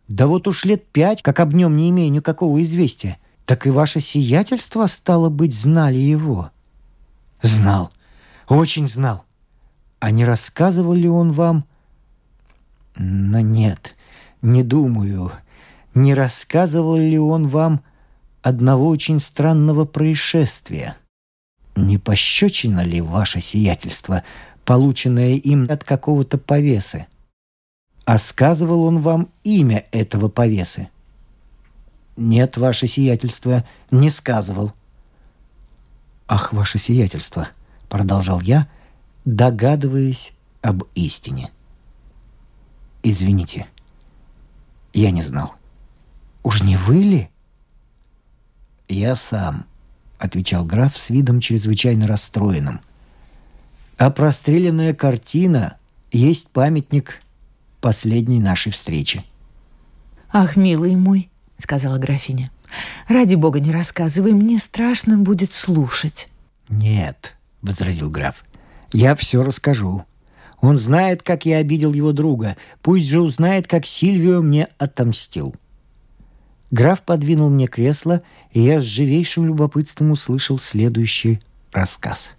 Да 0.07 0.27
вот 0.27 0.47
уж 0.47 0.65
лет 0.65 0.87
пять, 0.87 1.21
как 1.21 1.39
об 1.39 1.53
нем 1.53 1.77
не 1.77 1.91
имею 1.91 2.11
никакого 2.11 2.61
известия. 2.63 3.19
Так 3.45 3.67
и 3.67 3.69
ваше 3.69 3.99
сиятельство, 3.99 4.87
стало 4.87 5.29
быть, 5.29 5.53
знали 5.53 5.97
его. 5.97 6.51
Знал. 7.41 7.91
Очень 8.47 8.87
знал. 8.87 9.25
А 9.99 10.11
не 10.11 10.25
рассказывал 10.25 10.93
ли 10.93 11.07
он 11.09 11.31
вам? 11.31 11.65
Но 12.95 13.39
нет, 13.39 13.95
не 14.41 14.63
думаю. 14.63 15.31
Не 15.93 16.13
рассказывал 16.13 16.97
ли 16.97 17.17
он 17.17 17.47
вам 17.47 17.81
одного 18.41 18.87
очень 18.87 19.19
странного 19.19 19.85
происшествия? 19.85 20.97
Не 21.75 21.97
пощечина 21.97 22.81
ли 22.81 23.01
ваше 23.01 23.41
сиятельство— 23.41 24.23
полученное 24.69 25.33
им 25.33 25.65
от 25.67 25.83
какого-то 25.83 26.37
повесы. 26.37 27.07
А 28.05 28.19
сказывал 28.19 28.83
он 28.83 28.99
вам 28.99 29.29
имя 29.43 29.87
этого 29.91 30.29
повесы? 30.29 30.89
Нет, 32.15 32.55
ваше 32.55 32.85
сиятельство, 32.87 33.65
не 33.89 34.11
сказывал. 34.11 34.73
Ах, 36.29 36.53
ваше 36.53 36.79
сиятельство, 36.79 37.49
продолжал 37.89 38.39
я, 38.39 38.69
догадываясь 39.25 40.31
об 40.61 40.83
истине. 40.95 41.51
Извините, 43.03 43.67
я 44.93 45.11
не 45.11 45.23
знал. 45.23 45.55
Уж 46.43 46.61
не 46.61 46.77
вы 46.77 46.95
ли? 47.03 47.29
Я 48.87 49.17
сам, 49.17 49.65
отвечал 50.19 50.63
граф 50.63 50.95
с 50.95 51.09
видом 51.09 51.41
чрезвычайно 51.41 52.07
расстроенным– 52.07 52.79
а 53.99 54.11
простреленная 54.11 54.93
картина 54.93 55.75
есть 56.13 56.47
памятник 56.47 57.21
последней 57.81 58.39
нашей 58.39 58.71
встречи. 58.71 59.25
«Ах, 60.31 60.55
милый 60.55 60.95
мой»,— 60.95 61.29
сказала 61.57 61.97
графиня,— 61.97 62.49
«ради 63.07 63.35
бога 63.35 63.59
не 63.59 63.71
рассказывай, 63.71 64.33
мне 64.33 64.59
страшно 64.59 65.17
будет 65.17 65.53
слушать». 65.53 66.29
«Нет»,— 66.69 67.35
возразил 67.61 68.09
граф,— 68.09 68.43
«я 68.93 69.15
все 69.15 69.43
расскажу. 69.43 70.05
Он 70.61 70.77
знает, 70.77 71.23
как 71.23 71.45
я 71.45 71.57
обидел 71.57 71.93
его 71.93 72.11
друга. 72.11 72.57
Пусть 72.81 73.07
же 73.07 73.21
узнает, 73.21 73.67
как 73.67 73.85
Сильвио 73.85 74.41
мне 74.41 74.67
отомстил». 74.77 75.55
Граф 76.71 77.01
подвинул 77.01 77.49
мне 77.49 77.67
кресло, 77.67 78.21
и 78.51 78.61
я 78.61 78.79
с 78.79 78.83
живейшим 78.83 79.45
любопытством 79.45 80.11
услышал 80.11 80.59
следующий 80.59 81.39
рассказ. 81.71 82.33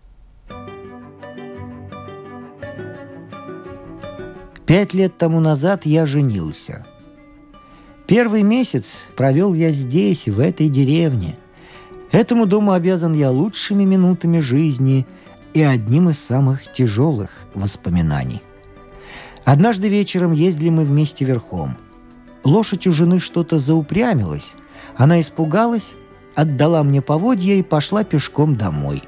Пять 4.66 4.94
лет 4.94 5.18
тому 5.18 5.40
назад 5.40 5.84
я 5.84 6.06
женился. 6.06 6.86
Первый 8.10 8.42
месяц 8.42 9.02
провел 9.14 9.54
я 9.54 9.70
здесь, 9.70 10.26
в 10.26 10.40
этой 10.40 10.68
деревне. 10.68 11.36
Этому 12.10 12.44
дому 12.44 12.72
обязан 12.72 13.12
я 13.12 13.30
лучшими 13.30 13.84
минутами 13.84 14.40
жизни 14.40 15.06
и 15.54 15.62
одним 15.62 16.10
из 16.10 16.18
самых 16.18 16.72
тяжелых 16.72 17.30
воспоминаний. 17.54 18.42
Однажды 19.44 19.88
вечером 19.88 20.32
ездили 20.32 20.70
мы 20.70 20.84
вместе 20.84 21.24
верхом. 21.24 21.76
Лошадь 22.42 22.88
у 22.88 22.90
жены 22.90 23.20
что-то 23.20 23.60
заупрямилась. 23.60 24.56
Она 24.96 25.20
испугалась, 25.20 25.94
отдала 26.34 26.82
мне 26.82 27.00
поводья 27.02 27.54
и 27.54 27.62
пошла 27.62 28.02
пешком 28.02 28.56
домой. 28.56 29.04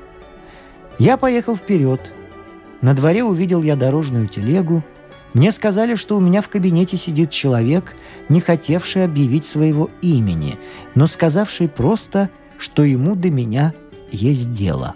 Я 1.01 1.17
поехал 1.17 1.57
вперед. 1.57 2.13
На 2.83 2.95
дворе 2.95 3.25
увидел 3.25 3.65
я 3.65 3.75
дорожную 3.75 4.29
телегу, 4.29 4.85
мне 5.35 5.51
сказали, 5.51 5.95
что 5.95 6.17
у 6.17 6.21
меня 6.21 6.43
в 6.43 6.49
кабинете 6.49 6.97
сидит 6.97 7.31
человек, 7.31 7.95
не 8.29 8.41
хотевший 8.41 9.05
объявить 9.05 9.45
своего 9.45 9.91
имени, 10.03 10.59
но 10.95 11.07
сказавший 11.07 11.69
просто, 11.69 12.29
что 12.59 12.85
ему 12.85 13.17
до 13.17 13.31
меня 13.31 13.73
есть 14.11 14.53
дело. 14.53 14.95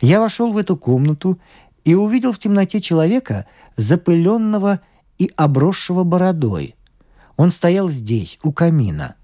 Я 0.00 0.20
вошел 0.20 0.52
в 0.52 0.58
эту 0.58 0.76
комнату 0.76 1.38
и 1.84 1.94
увидел 1.94 2.32
в 2.32 2.38
темноте 2.38 2.80
человека, 2.80 3.46
запыленного 3.76 4.80
и 5.18 5.30
обросшего 5.36 6.04
бородой. 6.04 6.76
Он 7.36 7.50
стоял 7.50 7.88
здесь, 7.88 8.38
у 8.42 8.52
камина. 8.52 9.16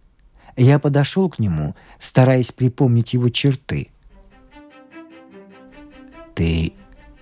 Я 0.57 0.79
подошел 0.79 1.31
к 1.31 1.39
нему, 1.39 1.75
стараясь 1.99 2.53
припомнить 2.53 3.15
его 3.15 3.29
черты. 3.31 3.89
«Ты 6.35 6.73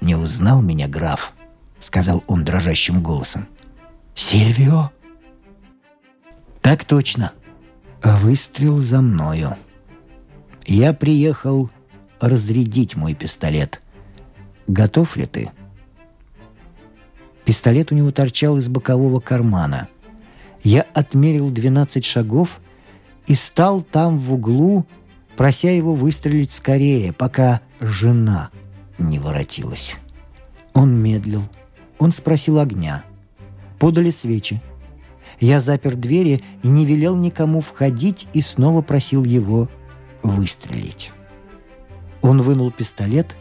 не 0.01 0.15
узнал 0.15 0.63
меня, 0.63 0.89
граф?»— 0.89 1.33
сказал 1.81 2.23
он 2.29 2.45
дрожащим 2.45 3.03
голосом. 3.03 3.49
«Сильвио?» 4.15 4.93
«Так 6.61 6.85
точно. 6.85 7.33
Выстрел 8.03 8.79
за 8.79 9.01
мною. 9.01 9.57
Я 10.67 10.93
приехал 10.93 11.71
разрядить 12.21 12.97
мой 12.97 13.15
пистолет. 13.15 13.81
Готов 14.69 15.17
ли 15.17 15.27
ты?» 15.27 15.51
Пистолет 17.45 17.91
у 17.91 17.97
него 17.97 18.13
торчал 18.13 18.59
из 18.59 18.69
бокового 18.69 19.19
кармана. 19.19 19.89
Я 20.63 20.83
отмерил 20.95 21.51
12 21.51 22.05
шагов 22.05 22.61
и 23.27 23.35
стал 23.35 23.83
там 23.83 24.19
в 24.19 24.33
углу, 24.35 24.87
прося 25.37 25.71
его 25.71 25.95
выстрелить 25.95 26.53
скорее, 26.53 27.13
пока 27.13 27.63
жена 27.81 28.51
не 28.99 29.19
воротилась. 29.19 29.97
Он 30.75 30.95
медлил. 30.95 31.43
Он 32.01 32.13
спросил 32.13 32.59
огня. 32.59 33.05
Подали 33.79 34.11
свечи. 34.11 34.61
Я 35.39 35.61
запер 35.61 35.97
двери 35.97 36.43
и 36.63 36.69
не 36.69 36.85
велел 36.85 37.15
никому 37.15 37.61
входить 37.61 38.27
и 38.33 38.41
снова 38.41 38.83
просил 38.83 39.23
его 39.23 39.69
выстрелить. 40.23 41.13
Он 42.23 42.43
вынул 42.43 42.71
пистолет 42.71 43.37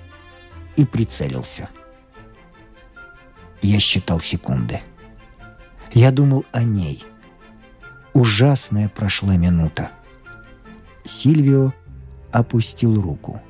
и 0.75 0.85
прицелился. 0.85 1.69
Я 3.61 3.79
считал 3.79 4.19
секунды. 4.19 4.81
Я 5.93 6.11
думал 6.11 6.45
о 6.51 6.63
ней. 6.63 7.03
Ужасная 8.13 8.89
прошла 8.89 9.37
минута. 9.37 9.91
Сильвио 11.05 11.73
опустил 12.31 13.01
руку. 13.01 13.41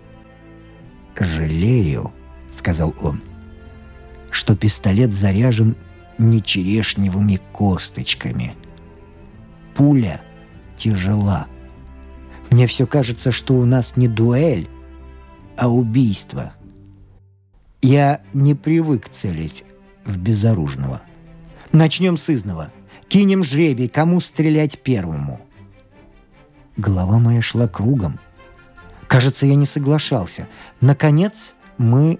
«Жалею»,— 1.20 2.14
сказал 2.52 2.96
он,— 3.02 3.22
«что 4.32 4.56
пистолет 4.56 5.12
заряжен 5.12 5.76
не 6.18 6.44
черешневыми 6.44 7.40
косточками. 7.52 8.56
Пуля 9.76 10.22
тяжела. 10.78 11.48
Мне 12.50 12.68
все 12.68 12.86
кажется, 12.86 13.32
что 13.32 13.56
у 13.56 13.66
нас 13.66 13.96
не 13.96 14.08
дуэль, 14.08 14.68
а 15.56 15.70
убийство. 15.70 16.54
Я 17.82 18.22
не 18.34 18.56
привык 18.56 19.10
целить 19.10 19.64
в 20.06 20.18
безоружного. 20.18 21.02
Начнем 21.72 22.18
с 22.18 22.30
изного. 22.30 22.72
Кинем 23.08 23.44
жребий, 23.44 23.88
кому 23.88 24.20
стрелять 24.20 24.80
первому. 24.80 25.42
Голова 26.78 27.20
моя 27.20 27.42
шла 27.42 27.68
кругом. 27.68 28.20
Кажется, 29.08 29.46
я 29.46 29.56
не 29.56 29.66
соглашался. 29.66 30.48
Наконец 30.82 31.56
мы 31.78 32.20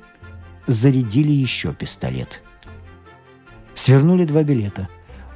зарядили 0.70 1.32
еще 1.32 1.74
пистолет. 1.74 2.44
Свернули 3.74 4.26
два 4.26 4.44
билета. 4.44 4.88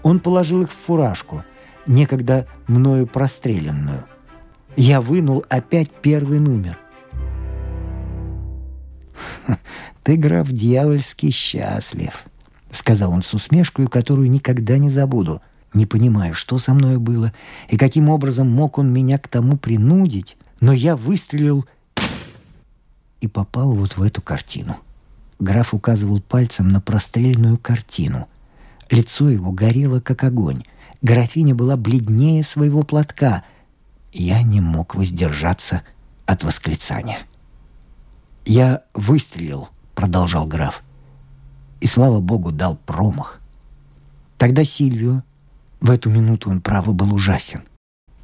Он 0.04 0.20
положил 0.20 0.62
их 0.62 0.72
в 0.72 0.76
фуражку, 0.76 1.44
некогда 1.88 2.48
мною 2.68 3.08
простреленную. 3.08 4.06
Я 4.76 5.02
вынул 5.02 5.46
опять 5.50 5.90
первый 5.90 6.40
номер. 6.40 6.78
«Ты, 10.04 10.18
граф, 10.18 10.50
дьявольски 10.50 11.30
счастлив»,— 11.30 12.26
сказал 12.72 13.12
он 13.12 13.24
с 13.24 13.34
усмешкой, 13.34 13.88
которую 13.88 14.30
никогда 14.30 14.78
не 14.78 14.90
забуду. 14.90 15.42
Не 15.74 15.86
понимаю, 15.86 16.36
что 16.36 16.60
со 16.60 16.74
мной 16.74 16.98
было 16.98 17.34
и 17.70 17.78
каким 17.78 18.10
образом 18.10 18.52
мог 18.52 18.78
он 18.78 18.94
меня 18.94 19.18
к 19.18 19.28
тому 19.28 19.58
принудить, 19.58 20.38
но 20.60 20.72
я 20.72 20.96
выстрелил 20.96 21.66
и 23.22 23.28
попал 23.28 23.72
вот 23.72 23.98
в 23.98 24.04
эту 24.04 24.22
картину. 24.22 24.78
Граф 25.44 25.74
указывал 25.74 26.22
пальцем 26.22 26.70
на 26.70 26.80
простреленную 26.80 27.58
картину. 27.58 28.30
Лицо 28.90 29.30
его 29.30 29.52
горело, 29.52 30.00
как 30.00 30.24
огонь. 30.24 30.64
Графиня 31.02 31.54
была 31.54 31.76
бледнее 31.76 32.44
своего 32.44 32.84
платка. 32.84 33.44
Я 34.14 34.42
не 34.42 34.62
мог 34.62 34.96
воздержаться 34.96 35.84
от 36.26 36.46
восклицания. 36.46 37.20
«Я 38.46 38.84
выстрелил»,— 38.94 39.68
продолжал 39.96 40.48
граф. 40.48 40.82
«И, 41.82 41.88
слава 41.88 42.22
богу, 42.22 42.54
дал 42.54 42.78
промах. 42.78 43.42
Тогда 44.38 44.64
Сильвио, 44.64 45.24
в 45.82 45.92
эту 45.92 46.10
минуту 46.10 46.52
он, 46.52 46.62
право, 46.62 46.94
был 46.94 47.14
ужасен. 47.14 47.64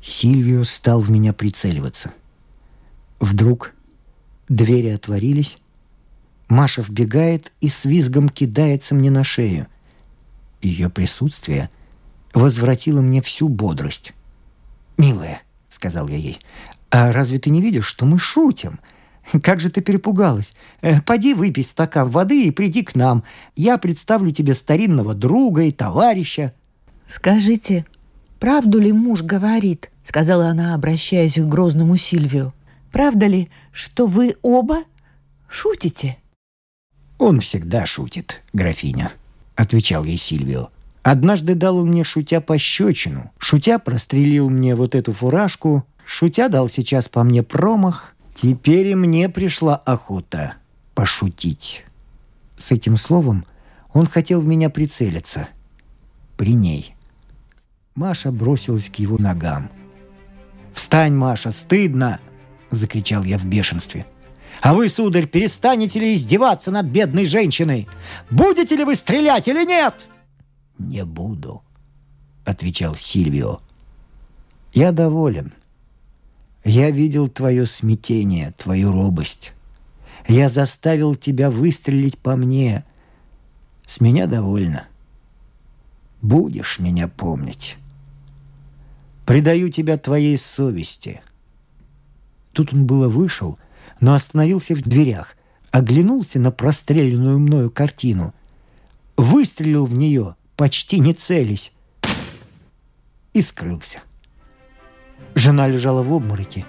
Сильвио 0.01 0.63
стал 0.63 1.01
в 1.01 1.11
меня 1.11 1.33
прицеливаться. 1.33 2.13
Вдруг 3.19 3.73
двери 4.47 4.87
отворились, 4.87 5.57
Маша 6.49 6.81
вбегает 6.81 7.51
и 7.61 7.69
с 7.69 7.85
визгом 7.85 8.27
кидается 8.27 8.95
мне 8.95 9.11
на 9.11 9.23
шею. 9.23 9.67
Ее 10.61 10.89
присутствие 10.89 11.69
возвратило 12.33 13.01
мне 13.01 13.21
всю 13.21 13.47
бодрость. 13.47 14.13
«Милая»,— 14.97 15.41
сказал 15.69 16.07
я 16.09 16.17
ей,— 16.17 16.39
«а 16.89 17.11
разве 17.11 17.39
ты 17.39 17.49
не 17.49 17.61
видишь, 17.61 17.85
что 17.85 18.05
мы 18.05 18.19
шутим?» 18.19 18.79
Как 19.43 19.59
же 19.59 19.69
ты 19.69 19.81
перепугалась? 19.81 20.53
Э, 20.81 21.01
поди 21.01 21.33
выпей 21.33 21.63
стакан 21.63 22.09
воды 22.09 22.45
и 22.45 22.51
приди 22.51 22.83
к 22.83 22.95
нам. 22.95 23.23
Я 23.55 23.77
представлю 23.77 24.31
тебе 24.31 24.53
старинного 24.53 25.13
друга 25.13 25.63
и 25.63 25.71
товарища». 25.71 26.53
«Скажите, 27.07 27.85
правду 28.39 28.79
ли 28.79 28.91
муж 28.91 29.21
говорит?»— 29.21 29.91
сказала 30.03 30.47
она, 30.47 30.73
обращаясь 30.73 31.35
к 31.35 31.45
грозному 31.45 31.97
Сильвию. 31.97 32.53
«Правда 32.91 33.27
ли, 33.27 33.49
что 33.71 34.07
вы 34.07 34.35
оба 34.41 34.79
шутите?» 35.47 36.17
«Он 37.19 37.41
всегда 37.41 37.85
шутит, 37.85 38.41
графиня»,— 38.53 39.11
отвечал 39.55 40.05
ей 40.05 40.17
Сильвио. 40.17 40.69
«Однажды 41.03 41.53
дал 41.53 41.77
он 41.77 41.89
мне, 41.89 42.03
шутя, 42.03 42.39
пощечину. 42.39 43.31
Шутя 43.37 43.77
прострелил 43.77 44.49
мне 44.49 44.73
вот 44.75 44.95
эту 44.95 45.11
фуражку. 45.13 45.85
Шутя 46.05 46.47
дал 46.47 46.69
сейчас 46.69 47.09
по 47.09 47.23
мне 47.23 47.43
промах. 47.43 48.15
Теперь 48.33 48.87
и 48.87 48.95
мне 48.95 49.27
пришла 49.27 49.75
охота 49.75 50.55
пошутить. 50.95 51.83
С 52.55 52.71
этим 52.71 52.95
словом 52.95 53.45
он 53.93 54.07
хотел 54.07 54.39
в 54.39 54.45
меня 54.45 54.69
прицелиться. 54.69 55.49
При 56.37 56.53
ней. 56.53 56.95
Маша 57.95 58.31
бросилась 58.31 58.89
к 58.89 58.95
его 58.95 59.17
ногам. 59.17 59.69
«Встань, 60.73 61.13
Маша, 61.13 61.51
стыдно!»— 61.51 62.19
закричал 62.71 63.23
я 63.23 63.37
в 63.37 63.45
бешенстве. 63.45 64.05
«А 64.61 64.73
вы, 64.73 64.89
сударь, 64.89 65.27
перестанете 65.27 65.99
ли 65.99 66.13
издеваться 66.13 66.71
над 66.71 66.87
бедной 66.87 67.25
женщиной? 67.25 67.87
Будете 68.29 68.75
ли 68.75 68.83
вы 68.83 68.95
стрелять 68.95 69.47
или 69.47 69.65
нет?» 69.65 69.95
«Не 70.77 71.05
буду»,— 71.05 71.63
отвечал 72.45 72.95
Сильвио. 72.95 73.59
«Я 74.73 74.91
доволен. 74.91 75.53
Я 76.63 76.91
видел 76.91 77.27
твое 77.29 77.65
смятение, 77.65 78.53
твою 78.57 78.91
робость. 78.91 79.53
Я 80.27 80.49
заставил 80.49 81.15
тебя 81.15 81.49
выстрелить 81.49 82.17
по 82.17 82.35
мне. 82.35 82.83
С 83.85 84.01
меня 84.01 84.27
довольно. 84.27 84.87
Будешь 86.21 86.79
меня 86.79 87.07
помнить. 87.07 87.77
Предаю 89.25 89.69
тебя 89.69 89.97
твоей 89.97 90.37
совести. 90.37 91.21
Тут 92.51 92.73
он 92.73 92.85
было 92.85 93.07
вышел, 93.07 93.57
но 93.99 94.13
остановился 94.13 94.75
в 94.75 94.81
дверях, 94.81 95.35
оглянулся 95.71 96.39
на 96.39 96.51
простреленную 96.51 97.39
мною 97.39 97.69
картину, 97.69 98.33
выстрелил 99.17 99.85
в 99.85 99.93
нее, 99.93 100.35
почти 100.55 100.99
не 100.99 101.13
целясь, 101.13 101.71
и 103.33 103.41
скрылся. 103.41 104.01
Жена 105.35 105.67
лежала 105.67 106.01
в 106.01 106.11
обмороке. 106.13 106.65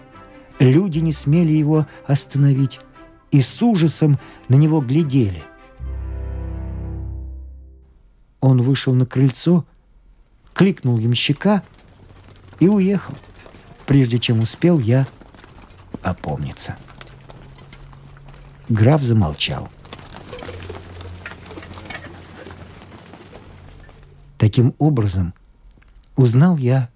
Люди 0.59 0.99
не 0.99 1.13
смели 1.13 1.53
его 1.53 1.87
остановить 2.07 2.81
и 3.31 3.41
с 3.41 3.63
ужасом 3.63 4.19
на 4.49 4.57
него 4.57 4.81
глядели. 4.81 5.43
Он 8.41 8.63
вышел 8.63 8.95
на 8.95 9.07
крыльцо, 9.07 9.65
кликнул 10.53 10.99
ямщика 10.99 11.63
и 12.59 12.69
уехал, 12.69 13.15
прежде 13.87 14.19
чем 14.19 14.41
успел 14.41 14.79
я 14.79 15.07
опомниться. 16.03 16.77
Граф 18.71 19.03
замолчал. 19.03 19.69
Таким 24.39 24.77
образом, 24.79 25.35
узнал 26.15 26.57
я 26.57 26.89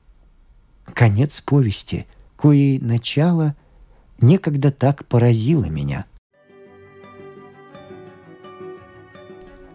конец 0.84 1.40
повести, 1.40 2.06
коей 2.36 2.78
начало 2.78 3.56
некогда 4.20 4.70
так 4.70 5.04
поразило 5.06 5.64
меня. 5.64 6.06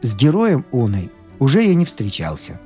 С 0.01 0.15
героем 0.15 0.65
оной 0.71 1.11
уже 1.37 1.63
я 1.63 1.75
не 1.75 1.83
встречался. 1.83 2.61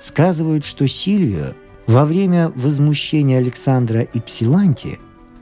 Сказывают, 0.00 0.64
что 0.64 0.86
Сильвио 0.86 1.54
во 1.88 2.06
время 2.06 2.50
возмущения 2.50 3.38
Александра 3.38 4.02
и 4.02 4.20
Псиланти 4.20 5.00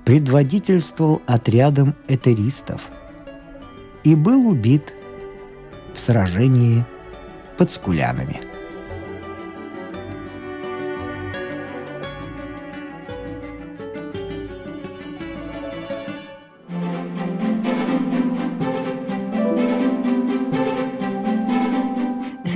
предводительствовал 0.08 1.20
отрядом 1.26 1.94
этеристов 2.08 2.80
и 4.04 4.14
был 4.14 4.48
убит 4.48 4.94
в 5.92 6.00
сражении 6.00 6.82
под 7.58 7.70
Скулянами. 7.70 8.47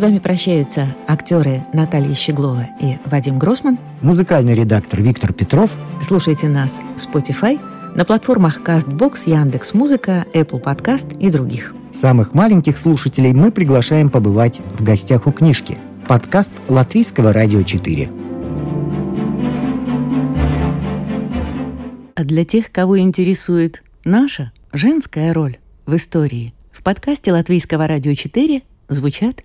Вами 0.03 0.19
прощаются 0.19 0.97
актеры 1.07 1.65
Наталья 1.73 2.13
Щеглова 2.13 2.67
и 2.81 2.99
Вадим 3.05 3.39
Гросман. 3.39 3.79
Музыкальный 4.01 4.53
редактор 4.53 5.01
Виктор 5.01 5.33
Петров. 5.33 5.71
Слушайте 6.03 6.49
нас 6.49 6.81
в 6.97 6.99
Spotify, 6.99 7.61
на 7.95 8.05
платформах 8.05 8.61
CastBox, 8.63 9.21
Яндекс.Музыка, 9.27 10.27
Apple 10.35 10.61
Podcast 10.61 11.17
и 11.21 11.31
других. 11.31 11.73
Самых 11.93 12.35
маленьких 12.35 12.79
слушателей 12.79 13.33
мы 13.33 13.53
приглашаем 13.53 14.11
побывать 14.11 14.61
в 14.77 14.83
гостях 14.83 15.29
у 15.29 15.31
книжки. 15.31 15.79
Подкаст 16.09 16.57
Латвийского 16.69 17.33
радио 17.33 17.63
4. 17.63 18.11
А 22.17 22.25
для 22.25 22.45
тех, 22.45 22.73
кого 22.73 22.99
интересует 22.99 23.85
наша 24.05 24.51
женская 24.73 25.33
роль 25.33 25.59
в 25.87 25.95
истории, 25.95 26.55
в 26.73 26.83
подкасте 26.83 27.33
Латвийского 27.33 27.87
радио 27.87 28.15
4 28.15 28.63
звучат 28.89 29.45